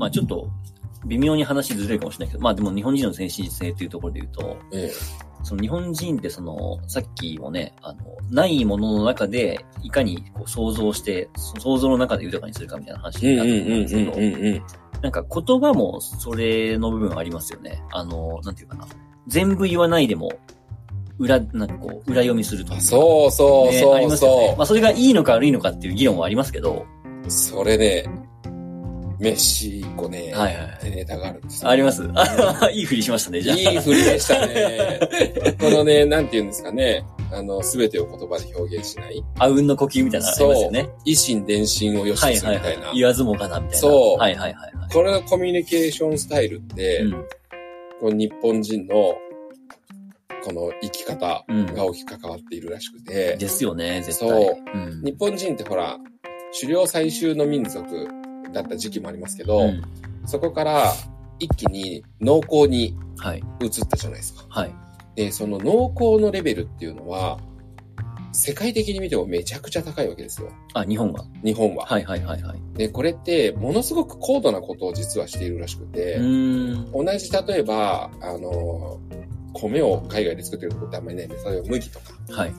[0.02, 0.50] まあちょっと、
[1.06, 4.92] 微妙に話ずれるかもしれないけど、まあでも日本人の先進性というところで言うと、え
[5.44, 13.32] その日本人ってその、さっきもね、あの、ないものの中で、いかにこう想像して、そ想像の中で豊かにするかみたいな話え。
[13.32, 14.82] になったと思うんですけど。
[15.02, 17.84] なんか言葉もそれの部分ありますよね。
[17.92, 18.86] あの、なんていうかな。
[19.28, 20.32] 全部言わないでも、
[21.18, 22.82] 裏、なんかこう、裏読みするというか。
[22.84, 24.48] そうそうねありそうますよね。
[24.50, 26.86] そまあそれがいいのか悪いのかっていう議論はありますけど、
[27.26, 27.32] う。
[27.32, 28.06] それね、
[29.22, 32.10] メシコね、はいはいネタがあるんですよあります？
[32.16, 33.58] あ いいふりしましたね、じゃあ。
[33.58, 35.00] いい振りでしたね。
[35.62, 37.04] このね、なんて言うんですかね。
[37.32, 39.24] あの、すべてを言葉で表現しない。
[39.38, 40.90] あうんの呼吸みたいなのありますよね。
[41.06, 42.94] 維心伝心を良しはいはいはいとするみたいな。。
[42.96, 43.78] 言わずもがなみたいな。
[43.78, 44.92] そうはいはいはいはい。
[44.92, 47.12] これのコミュニケーションスタイルって、うん。
[48.02, 48.96] この日本人の
[50.44, 54.28] この生き方うんが大きく関わっているらしくて、ですよね、絶対。
[54.30, 55.04] そううん。
[55.04, 55.98] 日本人ってほら、
[56.60, 58.08] 狩猟採集の民族
[58.54, 59.82] だった時期もありますけど、うん
[60.26, 60.94] そこから
[61.40, 63.44] 一気に農耕にはい。
[63.62, 64.46] 移ったじゃないですか。
[64.50, 64.74] はい。
[65.16, 67.40] で、その農耕のレベルっていうのは、
[68.34, 70.50] 世界的に見てもめちゃくちゃ高いわけですよ。
[70.74, 71.24] あ、日本が。
[71.44, 71.86] 日本は。
[71.86, 72.60] はいはいはいはい。
[72.78, 76.18] で、これってものすごく高度なことを実はしているらしくて。
[76.18, 79.00] 同じ例えば、あの、
[79.54, 82.54] 米を海外で作ってるとこってあんまりないんで、例えば麦とかはい。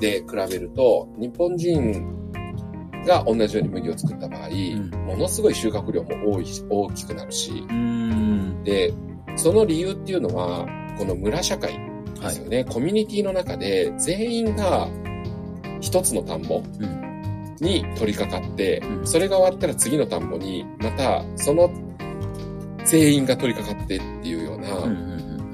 [0.00, 2.27] で比べると、日本人
[3.08, 7.64] が同じように麦を作った場合、んものすごい収穫量も多いし、大きくなるし。
[8.64, 8.92] で、
[9.36, 10.66] その理由っていうのは、
[10.98, 11.78] この村社会
[12.20, 12.64] ですよね。
[12.64, 14.88] コミュニティの中で全員が
[15.80, 16.98] 一つの田んぼうん。
[17.60, 21.70] に取り掛かって、うんそれが終わったら次の田んぼに、またその
[22.84, 24.68] 全員が取り掛かってっていうような。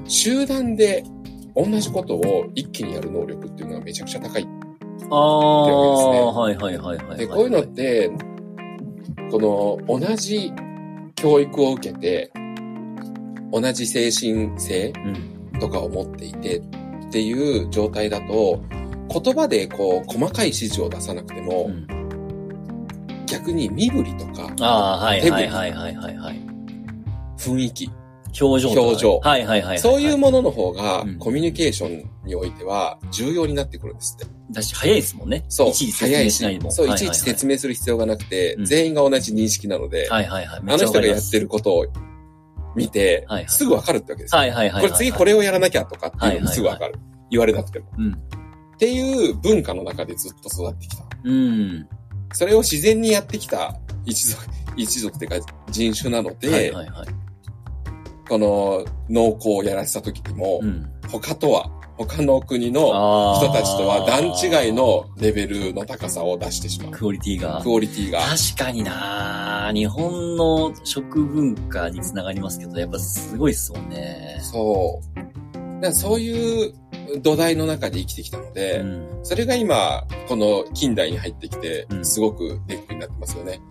[0.07, 1.03] 集団で
[1.55, 4.47] 同じことを一気にやる能力っていうのがめちゃくちゃ高い。
[5.11, 7.17] ああ、はいはいはいはい。
[7.17, 8.09] で、こういうのって、
[9.31, 10.51] この同じ
[11.15, 12.31] 教育を受けて、
[13.51, 15.59] 同じ精神性うん。
[15.59, 18.61] とかを持っていてっていう状態だと、
[19.09, 21.87] 言葉でこう細かい指示を出さなくても、うん
[23.27, 26.39] 逆に身振りとかああ、はい手振りはいはいはいはいはい。
[27.37, 27.89] 雰囲気、
[28.39, 28.69] 表情。
[28.69, 29.79] 表情はいはいはいはい。
[29.79, 34.33] そういうものの方がうんコミュニケーションにおいては重要になってくるんですって。
[34.51, 35.45] だし、早いですもんね。
[35.47, 35.69] そう。
[35.69, 36.71] いちいち説明しないでも。
[36.71, 40.63] そう、いちいち説明する必要がなくて、うん全員が同じ認識なので、はいはいはい。
[40.63, 41.45] めあの人がやってる。
[41.45, 41.85] ることを
[42.75, 44.39] 見て、すぐわかるってわけですよ。
[44.39, 44.81] はいはいはいはい。
[44.81, 46.95] これ次これをやらなきゃとかっていうのもすぐわかる。
[47.31, 47.87] 言われなくても。
[47.97, 48.13] うん。
[48.13, 51.05] っていう文化の中でずっと育ってきた。
[51.23, 51.87] うん。
[52.33, 54.43] それを自然にやってきた一族、
[54.75, 57.07] 一族っていうか人種なので、はいはいはい。
[58.27, 60.91] この農耕をやらせた時にも、うん。
[61.07, 66.91] 他とは、他の国のあ人たちとは段違いのレベルの高さを出してしまう。
[66.91, 67.61] クオリティが。
[67.61, 68.19] クオリティが。
[68.19, 74.39] 確かにな日本の食文化につながりますけど、やっぱすごいっすもんね。
[74.41, 75.15] そう。
[75.15, 76.73] だからそういう
[77.21, 79.19] 土台の中で生きてきたので、うん。
[79.23, 83.61] それが今、この近代に入ってきてう、んすごくネックになってますよね。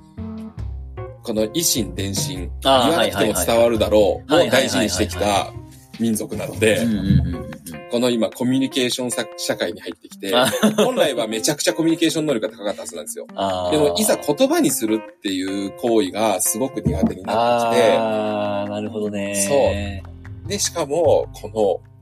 [1.22, 5.53] この維心伝心、言わなくても伝わるだろうを大事にしてきた
[5.99, 7.53] 民族なのでうん、うんうんうん
[7.91, 10.47] この今コミュニケーションさ社会に入ってきてあ、
[10.77, 13.27] 本来はめちゃくちゃコミュニケーション能力が高かったはずなんですよ。
[13.27, 13.35] で
[13.79, 20.03] も、いざ言葉にするっていう行為がすごく苦手になってきて、ああ、なるほどね。
[20.47, 21.95] で、しかも、この、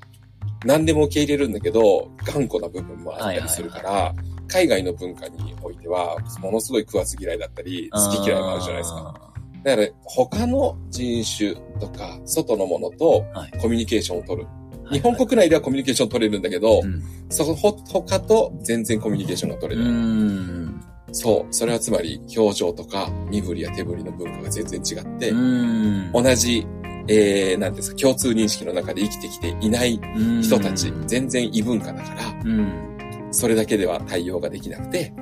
[0.64, 4.14] 何でも受け入れるんだけど、頑固な部分もあったりするから、
[4.48, 9.32] 海外の文化においては、ものすごい食わず嫌いだったり、好き嫌いもあるじゃないですか。
[9.64, 14.48] だから、他の人種とか、外のものとはいコミュニケーションを取る。
[14.92, 19.92] 日本国内ではコミュニケーション取れるんだけど、うんそこ、ほ他と全然コミュニケーションが取れうない。
[19.92, 20.84] ん。
[21.12, 21.54] そう。
[21.54, 26.12] それはつまり、表情とか、身振りや手振りの文化が全然違って、うん。
[26.12, 26.66] 同じ、
[27.08, 29.98] えー、なんですか、共通認識の中で生きてきていない
[30.42, 33.28] 人たち、全然異文化だから、うん。
[33.30, 35.12] それだけでは対応ができなくて、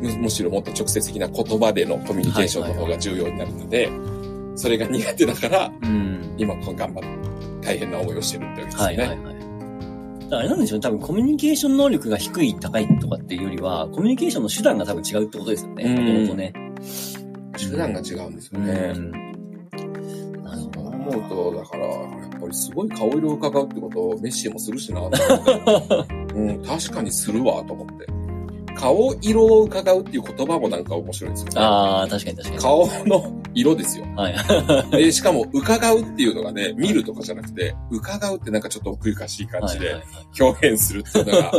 [0.00, 3.90] むむしろもっと直接的な言葉でのコミュニケーションの方が重要になるので、
[4.54, 6.34] それが苦手だから、うん。
[6.38, 7.31] 今頑張って
[7.62, 8.96] 大変な思いをしてるってわけですよね。
[8.96, 9.34] はいはいはい。
[9.34, 10.82] だからあれなんでしょうね。
[10.82, 15.84] 多分コミュニケーション能力が低い、高いとかっていうよりは、コミュニケーションの手段が多分違うってことですよね。
[15.84, 16.52] うんもともとね。
[17.56, 18.92] 手段が違うんですよね。
[18.94, 19.10] うん。
[20.42, 20.90] なるほどな。
[20.90, 25.02] 思うと、だから、やっぱりすごい顔色を伺うってことをメッシもするしな
[26.34, 28.21] うん、確かにするわ、と思って。
[28.82, 31.52] 顔色を伺うっていう言葉もなんか面白いですよね。
[31.60, 32.60] ああ、確かに確かに。
[32.60, 34.04] 顔の色ですよ。
[34.16, 34.34] はい。
[34.90, 40.02] で、しかも、伺うっていうのがね、見るとかじゃなくて、伺うってなんかちょっと奥ゆかしい感じで
[40.40, 41.52] 表現するっていうのが、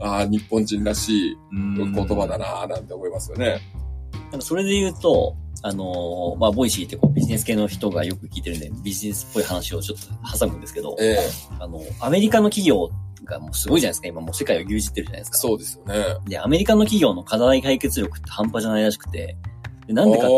[0.00, 3.60] ああ、日本人らしいうん言葉だなぁなんて思いますよね。
[4.30, 11.18] なんかそれで言うと、あのーまあ、ボイシーってこうビジネス系の人がよく聞いてるんで、ビジネスっぽい話をちょっと挟むんですけど、ええ
[11.58, 12.90] あの、アメリカの企業
[13.24, 14.08] がもうすごいじゃないですか。
[14.08, 15.38] 今もう世界を牛耳ってるじゃないですか。
[15.38, 16.04] そうですよね。
[16.26, 19.36] で、アメリカの企業の課題解決力って半端じゃないらしくて、
[19.86, 20.28] でなんでか、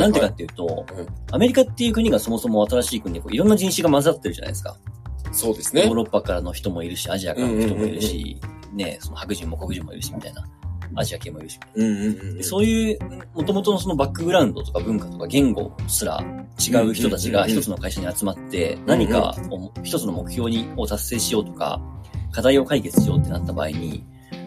[0.00, 4.70] なんでかはいっていうと、うんアメリカっていう国がそもそも新しい国でこういろんな人種が混ざってるじゃないですか。
[4.70, 4.78] はい
[5.32, 5.84] そうですね。
[5.84, 8.40] ヨーロッパからの人もいるし、アジアからの人もいるし、
[8.72, 10.44] ね、その白人も黒人もいるし、みたいな。
[10.94, 11.58] アジア系もいるし。
[11.74, 12.98] うんうんうんでそういう、
[13.34, 16.22] もともとのそのバックグラウンドとか文化とか言語すら
[16.58, 21.80] 違う人たちが一つの会社に集まって、何かを一つの目標にを達成しようとか、
[22.32, 24.04] 課題を解決しようってなった場合に、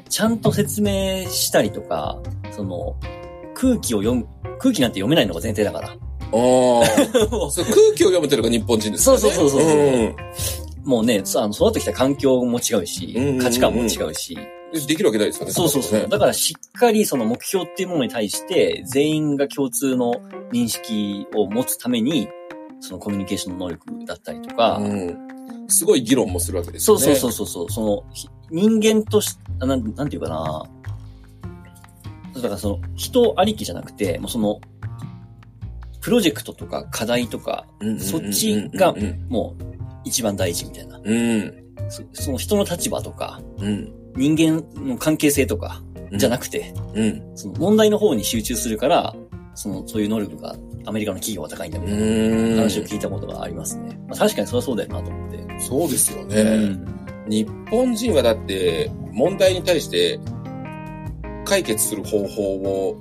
[0.10, 2.20] ちゃんと説明したりとか、
[2.52, 2.96] その、
[3.54, 4.28] 空気を読む、
[4.58, 5.90] 空気なんて読めないのが前提だから。
[5.90, 5.96] ああ。
[7.50, 9.18] そう空気を読めてるのが日本人ですね。
[9.18, 10.16] そうそうそうそううん
[10.84, 14.38] もうね、そうあの育ってきた環境も違うしうんうんうんうん、価値観も違うし、
[14.74, 15.52] でできるわけないですよね。
[15.52, 16.00] そうそうそう。
[16.00, 20.14] ねだからしっかりその目標っていうものに対して、全員が共通の
[20.52, 22.28] 認識を持つために、
[22.80, 25.18] そのコミュニケーションの能力だったりとか、うん。
[25.68, 27.04] すごい議論もするわけですよね。
[27.04, 30.66] そうそうそうそうそう、その、ひ人間とし、あなん、なんていうかな。
[32.36, 34.60] だからその、人ありきじゃなくて、もうその、
[36.02, 37.66] プロジェクトとか課題とか、
[38.00, 39.64] そっちがうんもう
[40.06, 41.00] 一番大事みたいな。
[41.04, 41.54] うん。
[41.90, 43.94] そその人の立場とか、うん。
[44.20, 47.24] 人間の関係性とか、じゃなくて、うん。
[47.36, 49.16] その問題の方に集中するから、
[49.56, 50.56] その、そういう能力が
[50.86, 52.08] アメリカの企業は高いんだみたいなう
[52.54, 52.56] ん。
[52.58, 53.98] 話を聞いたことがありますね。
[54.08, 55.60] まあ、確かにそれはそうだよなと思って。
[55.60, 56.44] そうですようね。
[56.44, 56.86] ん。
[57.28, 60.20] 日本人はだって、問題に対して、
[61.46, 62.98] 解決する方法を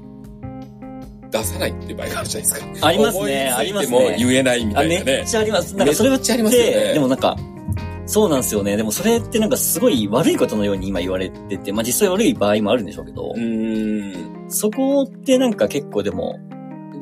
[1.31, 2.87] 出さないって場合があるじゃないですか。
[2.87, 5.25] ありますねありますもね言えないみたいなね。
[5.27, 5.77] ちゃあります。
[5.77, 7.37] なんかそれはめっちゃありますよねでもなんか、
[8.09, 8.77] そうなんですよね。
[8.79, 14.47] でもそれってなんかすごい悪いことのように今言われてて、まあ実際悪い場合もあるんでしょうけど、うん。
[14.49, 16.41] そこってなんか結構でも、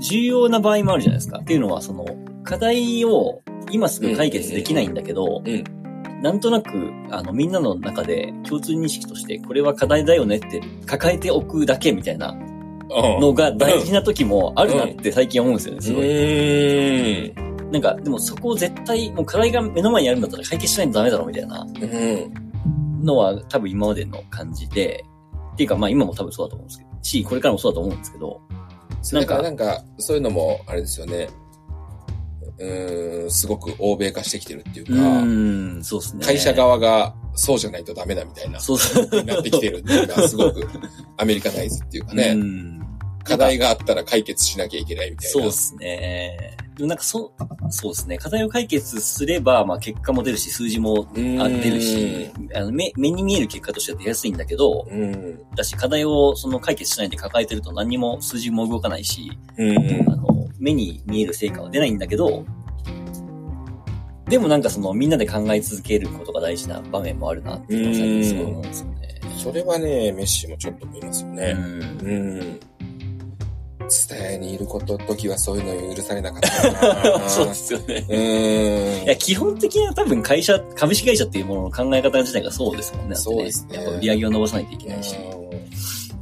[0.01, 1.39] 重要な場合もあるじゃないですか。
[1.39, 2.05] っていうのはその、
[2.43, 3.41] 課題を
[3.71, 5.65] 今すぐ解決できないんだけど、うん
[6.23, 12.35] なんとなく、あの、みんなの中で共通認識として、これは課題だよねって抱えておくだけみたいな
[13.21, 17.29] のが大事な時もあるなって最近思うんですよね、すごい。
[17.29, 17.56] うん。
[17.77, 21.87] なんか、でもそこを絶対、もう課題が目の前にあるんだったら解決しないとダメだろ、みたいなう
[23.03, 23.05] ん。
[23.05, 25.05] のは多分今までの感じで、
[25.53, 28.41] っていうかまあ今も多分そうだと思うんですけど、し、これからもそうだと思うんですけど、
[29.13, 31.29] なんか、なんか、そういうのも、あれですよね。
[32.59, 36.25] うーん、すごく欧米化してきてるっていううか、ーん、そうですね。
[36.27, 39.25] 会社側がそうじゃないとダメだみたいな、そうそう。
[39.25, 40.67] なってきてるっていうのは、すごく
[41.19, 42.76] アメリカナイズっていうかうね、 ん。
[43.27, 45.31] 課題があったら解決しなきゃいけないみたいな。
[45.31, 46.57] そうですね。
[46.77, 48.19] でもなんかそう、そうですね。
[48.19, 55.41] 課題を解決すれば、まあ結果も出るし、数字も出るし、あの目目に見える結果としては出やすいんだけど、うん。
[55.55, 59.77] だし課題をその解決しないで抱えてると何にも数字も動かないし、うん。
[60.11, 62.45] あの、目に見える成果は出ないんだけど、
[64.29, 69.21] でもなんかそのみんなで考え続けることが大事な場面もあるなっていうのを最近すごい思うんですよね。
[69.39, 71.57] それはね、メッシもちょっと思いますよね。
[71.57, 72.61] うんうん。
[74.09, 78.07] 伝えにいること、時はそういうの許されなかったな そうですよね。
[78.09, 79.05] うん。
[79.05, 83.17] いや、基本的には多分会社、株式会社っていうものの考え方自体がそうですもんね。
[83.17, 85.17] そうですねやっぱ売り上げを伸ばさないといけないし。
[85.31, 85.47] うん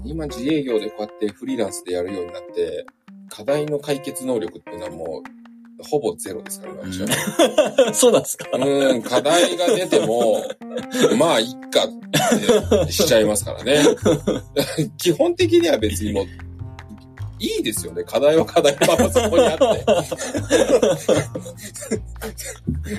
[0.05, 2.87] 今自営業でこうやってフリーランスでやるようになって、
[3.29, 7.93] 課題の解決能力っていうのはもう、ほぼゼロですからね、私は。
[7.93, 10.45] そうなんですかうん、課題が出ても、
[11.19, 13.83] まあ、いっかってしちゃいますからね。
[14.99, 16.27] 基本的には別にもう、
[17.45, 18.03] いいですよね。
[18.05, 19.85] 課題は課題のままそこにあって。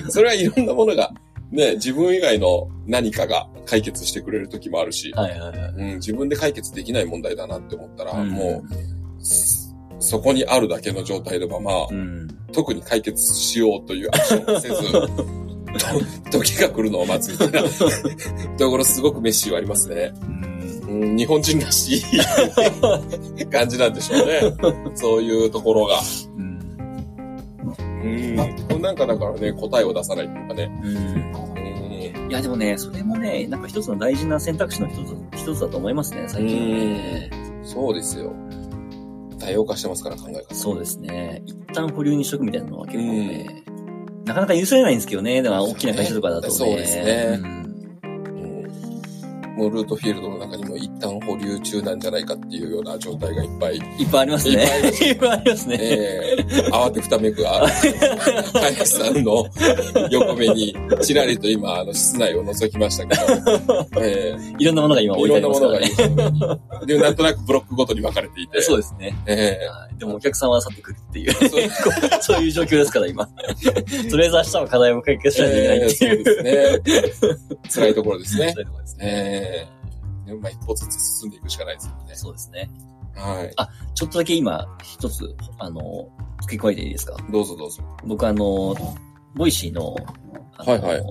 [0.10, 1.12] それはいろんなものが、
[1.50, 5.58] ね、自分以外の何かが解決してくれる時もあるし、はいはいはい。
[5.76, 9.66] うん、自分で解決できない問題だなって思ったら、うんもう、そ
[9.98, 12.28] そこにあるだけの状態のまま、うん。
[12.52, 14.74] 特に解決しようというアクションをせず、
[16.30, 17.68] と 時が来るのを待つみたいな
[18.58, 20.12] ところすごくメッシーはありますね。
[20.22, 20.55] うん、
[21.16, 24.40] 日本人らしい 感じなんでしょうね。
[24.94, 25.98] そういうところが。
[26.36, 26.56] うん。
[28.02, 28.82] うん。
[28.82, 30.80] なんかだからね、答えを出さないっていうかね。
[30.82, 30.96] うん。
[30.96, 32.30] うん。
[32.30, 37.30] いや、でもね、それもね、なんか一つの大事な選択肢の一つ、一つだと思いますね、最近はね。
[37.62, 38.32] そうですよ。
[39.38, 40.54] 多様化してますから考え方。
[40.54, 41.42] そうですね。
[41.46, 43.64] 一旦保留にしとくみたいなのは結構ね、
[44.24, 45.42] なかなか許されないんですけどね。
[45.42, 46.52] だから大きな会社とかだとね。
[46.52, 47.65] そうですねうん
[49.56, 54.62] うんもうルートフィールドの中にも一旦保留中なんじゃないかっていうような状態がいっぱい、いっぱいありますね。
[55.02, 55.78] いっぱいありますね。
[55.80, 57.66] えー、慌てふためく、あ
[58.52, 59.48] 林さんの
[60.10, 66.58] 横目に、ちらりと今、あの、室内を覗きましたけど、 えいろんなものが今置いてろんなありますものからね。
[66.68, 69.16] がいいで、なんとなくブロックごとに分かれていて、そうですね。
[69.26, 73.26] えはいでもお客さんは去ってくるっていう、ー、 そういう状況ですから、今。
[74.10, 76.24] とりあえず明日は課題を解決しないといけないっていう。
[76.44, 77.38] えーそうですね。
[77.72, 78.60] 辛いところですねそう。
[78.60, 79.04] いうところですね。
[79.06, 82.14] ええー、まあ一歩ずつ進んでいくしかないですよね。
[82.14, 82.70] そうですね。
[83.14, 83.54] はい。
[83.94, 86.08] ちょっとだけ今、一つ、あの、
[86.42, 87.16] 付け加えていいですか？
[87.30, 87.82] どうぞどうぞ。
[88.04, 88.74] 僕あの、
[89.34, 89.96] ボイシーの、
[90.58, 91.02] あのはいはい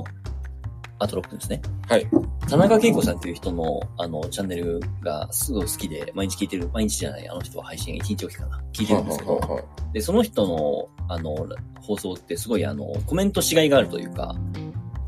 [0.98, 1.62] あと6分ですね。
[1.90, 2.08] はい。
[2.50, 8.62] 田中恵子さんという人の、あの、チャンネルがすごい好きで、毎日聞いてる、毎日じゃない、あの人は配信1日おきかな。
[8.72, 11.36] 聞いてるんですけど、はいはいはいで、その人の、あの、
[11.82, 14.36] 放送ってすごい、あの、コメントしがいがあるというか、あ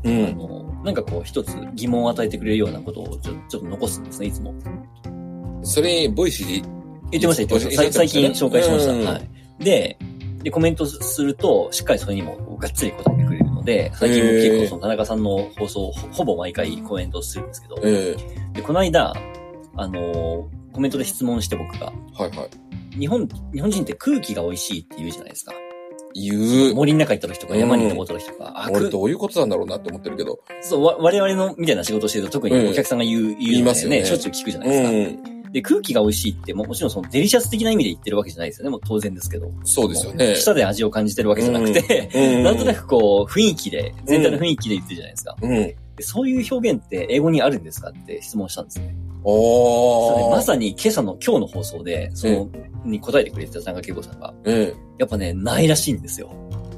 [0.04, 0.36] うん。
[0.36, 4.54] の、なんかこう、一つ疑問を与えてくれるようなことをちょちょっと残すんですね、いつも。
[5.62, 6.68] それ、ボイシーで
[7.10, 7.82] 言ってました、言ってました。
[7.82, 8.92] 最最近紹介しました。
[8.92, 9.64] うんはい。
[9.64, 9.98] で、
[10.42, 18.16] で、コメントすると、しっかりそれにもがっつり答えてくれるので、最近僕へー結構その田中さんの放送をほほぼ毎回コメントするんですけど、え
[18.54, 19.14] で、この間、
[19.76, 22.98] あのーコメントで質問して僕が、えはいはい。
[22.98, 25.52] 日本、日本人って空気が美味しいって言うじゃないですか。
[26.14, 26.74] 言う。
[26.74, 30.40] 森の中行った時とか山に登った時とか、あ、俺空どういうことなんだろうなって思ってるけど。
[30.62, 35.28] そう、わ我々のみたいな仕事をしてると特にお客さんが言う、言いますよねしょっちゅう聞くじゃなういですか。
[35.34, 35.38] ん。
[35.52, 38.70] で、空気が美味しいっても、もちろんそのデリシャス的な意味で言ってるわけじゃないですよね。
[38.70, 39.50] もう当然ですけど。
[39.64, 40.34] そうですよね。
[40.34, 45.36] 舌で味を感じてるわけじゃなくて、うんなんとなくこう、雰囲気で、全体の雰囲気で言ってるじゃないですか。
[45.40, 45.50] うん。
[45.50, 48.94] でそういう表現って英語にあるんですかって質問したんですね。
[49.24, 50.30] おー。
[50.30, 52.48] まさに今朝の今日の放送で、その、
[52.84, 54.76] に答えてくれてた田中恵子さんが、ええ。
[54.98, 56.30] やっぱね、ないらしいんですよ。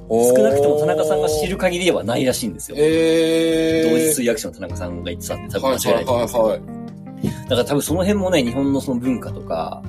[0.09, 2.77] 少少なくとも田中さんが知る限りではないらしいんですよ。
[2.79, 3.91] ええ。
[3.91, 6.81] 同時通訳者の田中さんが言ってたんで、多分はい間違いないと思うんですけどはいはい
[7.23, 9.83] だから多分その辺もね、日本のその文化とか、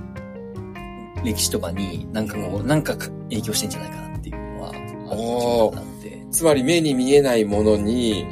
[1.23, 4.71] 歴史とかになんかこう、なんか影響してんじゃないかなっていうのは、
[5.75, 6.25] あって。
[6.31, 8.25] つまり目に見えないものに、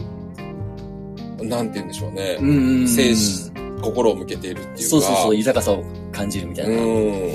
[1.41, 2.37] なんて言うんでしょうね。
[2.41, 2.45] う
[2.83, 4.81] ん精神心を向けているっていうか。
[4.83, 6.73] そうそうそう、豊かさを感じるみたいな。
[6.73, 7.31] うん。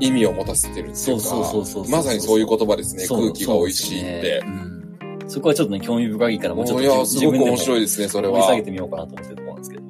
[0.00, 0.96] 意味を持たせてるっていうか。
[0.96, 3.06] そうそうそうそうそうまさにそういう言葉ですね。
[3.06, 4.42] 空気が美味しいって。
[5.28, 7.80] そこはちょっとね、興味深いから、もうちょっといや、すごく面白いい。
[7.82, 8.64] ですね、それ掘り下げは。
[8.64, 9.82] てみようかなと思ってるところなんですけど。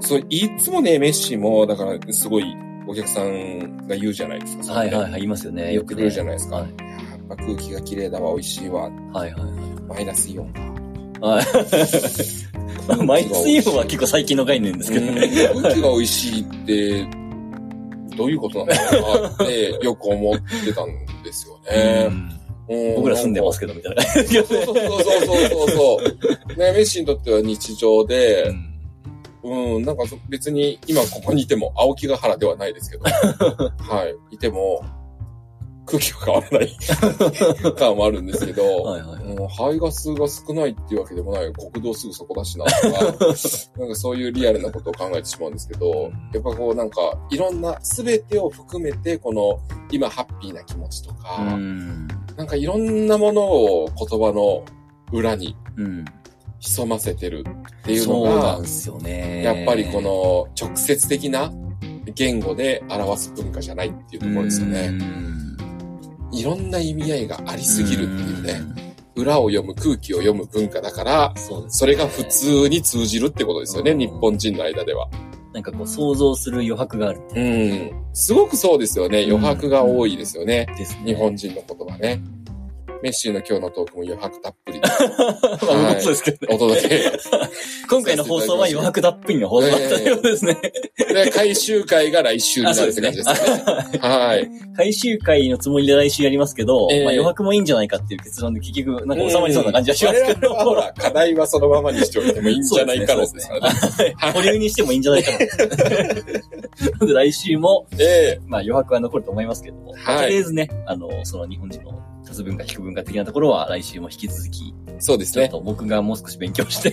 [0.00, 2.44] そう、いつもね、メッシも、だから、すごい、
[2.88, 4.74] お客さんが言うじゃないですか。
[4.74, 5.74] はいはいはい、言いますよね。
[5.74, 5.96] よくね。
[5.96, 6.56] よく来るじゃないですか。
[6.56, 6.86] はい
[7.28, 9.42] やっぱ空気が綺麗だわ、美味しいわ、はいはいはい。
[9.88, 10.52] マイナスイオン。
[11.20, 11.44] はい。
[13.04, 15.22] マイナスイオンは結構最近の概念ですけどね。
[15.54, 17.25] うん空気が美味しいって、
[18.16, 22.08] どういうことなんだろうなって、よく思ってたんですよね。
[22.68, 22.96] うん。
[22.96, 24.02] 僕ら住んでますけど、みたいな。
[24.02, 26.58] そうそうそうそうそうそう。
[26.58, 28.52] ね、メッシにとっては日常で、
[29.42, 33.04] うん、なんかそ別に今ここにいても青木ヶ原ではないですけど、
[33.78, 34.84] はい、いても
[35.86, 36.76] 空気は変わらない
[37.78, 39.36] 感もあるんですけど、はいはいはい。
[39.36, 43.04] もう排ガスが少ないっていうわけでもない国道すぐそこだしなとか、
[43.78, 49.60] なんかそういうリアルなことを考えてしまうんですけど、やっぱこうなんかいろんな全てを含めてこの
[49.92, 52.08] 今ハッピーな気持ちとか、うん。
[52.36, 54.64] なんかいろんなものを言葉の
[55.12, 56.04] 裏にうん。
[56.58, 57.44] 潜ませてる
[57.80, 58.60] っていうのが。
[59.44, 61.52] やっぱりこの直接的な
[62.14, 64.98] 言語で表す文化じゃないっていうところですよね。
[66.32, 68.86] いろんな意味合いがありすぎるっていうね。
[69.14, 71.42] 裏を読む空気を読む文化だから、うん。
[71.42, 75.08] そねそれが普通に通じるってことですよね、うん日本人の間では。
[75.52, 77.90] なんかこう想像する余白があるうん。
[78.12, 79.24] すごくそうですよね。
[79.26, 80.66] 余白が多いですよね。
[81.04, 82.20] 日本人の言葉ね。
[83.02, 84.88] メッシーの今日のトークも余白たっぷりで
[85.66, 86.54] まあそうですけどね。
[86.54, 87.12] お届け。
[87.88, 90.56] 今回の放送は余白たっぷりの放送だったようですね。
[90.96, 93.98] で、回収会が来週になるって感じですよね。
[94.00, 94.50] はい。
[94.76, 104.14] 回収会のつもりで来週やりますけど、ええまあ余白もいいんじゃないかっていう結論で結局なんか収まりそうな感じはしますけど、ほら、課題はそのままにしておいてもいいんじゃないかろうですからね。
[104.16, 105.38] はい保留にしてもいいんじゃないかな。
[105.38, 105.46] な
[107.00, 115.48] ので来週も、ええまあ余白は残ると思いますけども、とりあえずね、あの、その日本人の多文化、非文化的なところは来週も引き続き、そうですね。
[115.48, 116.90] ちょっと僕がもう少し勉強して、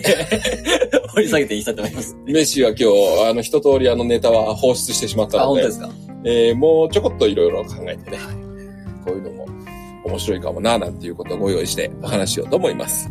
[1.14, 2.16] 掘り下げていきたいと思います。
[2.26, 5.90] メッシーは今日、あの、一通りあのネタは放出してしまったあ、ので本当で、すか？
[6.26, 8.18] えーもうちょこっといろいろ考えてね、
[9.04, 9.46] こういうのも
[10.06, 13.10] 面白いかもな、なんていうことをご用意してお話しようと思います。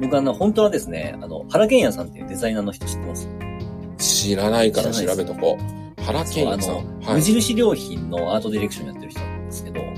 [0.00, 3.28] 僕あの、本当はですね、あの、原健也さんっていうデザイナーの人知ってます？
[3.98, 6.02] 知らないから調べとこう。
[6.02, 6.84] 原健也さん。
[7.06, 7.20] 無。
[7.20, 9.20] 印良品のアートディレクションやってる人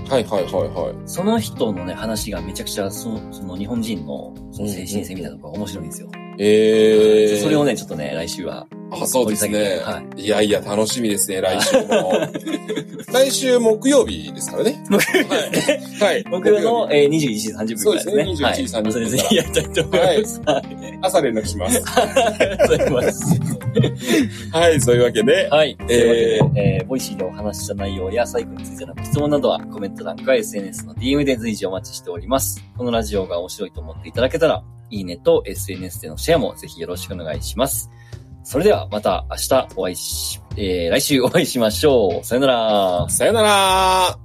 [0.08, 0.94] はいはいはいはい。
[1.06, 6.08] その人のね、話がめちゃくちゃ、その、その日本人のその精神性みたいなのが面白いんですよ。
[6.38, 7.42] えー。
[7.42, 8.66] それをね、ちょっとね、来週は。
[9.02, 9.80] あ、そうですね。
[9.82, 12.12] はいやいや、楽しみですね、来週も。
[13.12, 14.84] 来週木曜日ですからね。
[14.88, 15.82] 木曜日ですね。
[16.00, 16.14] はい。
[16.14, 16.24] はい。
[16.30, 17.76] 僕の、えー、21時30分からですね。
[17.76, 18.92] そうですね21時30分はい。
[18.92, 20.42] それぜひやりたいと思います。
[20.44, 20.98] はい。
[21.02, 21.82] 朝連絡します。
[21.86, 23.40] ありがとうございます。
[24.52, 25.76] はい、そういうわけで、はい。
[25.80, 32.62] えーというわけで、えー、ボイシーでお話しした内容やサイクルについての質問などはコメント欄か SNS の DM で随時お待ちしております。
[32.76, 37.90] このラジオが面白いと思っていただけたら、いいねと SNS でのシェアもぜひよろしくお願いします。
[38.44, 42.24] それではまた明日お会いし、えー、来週お会いしましょう。
[42.24, 43.08] さよなら。
[43.08, 44.23] さよなら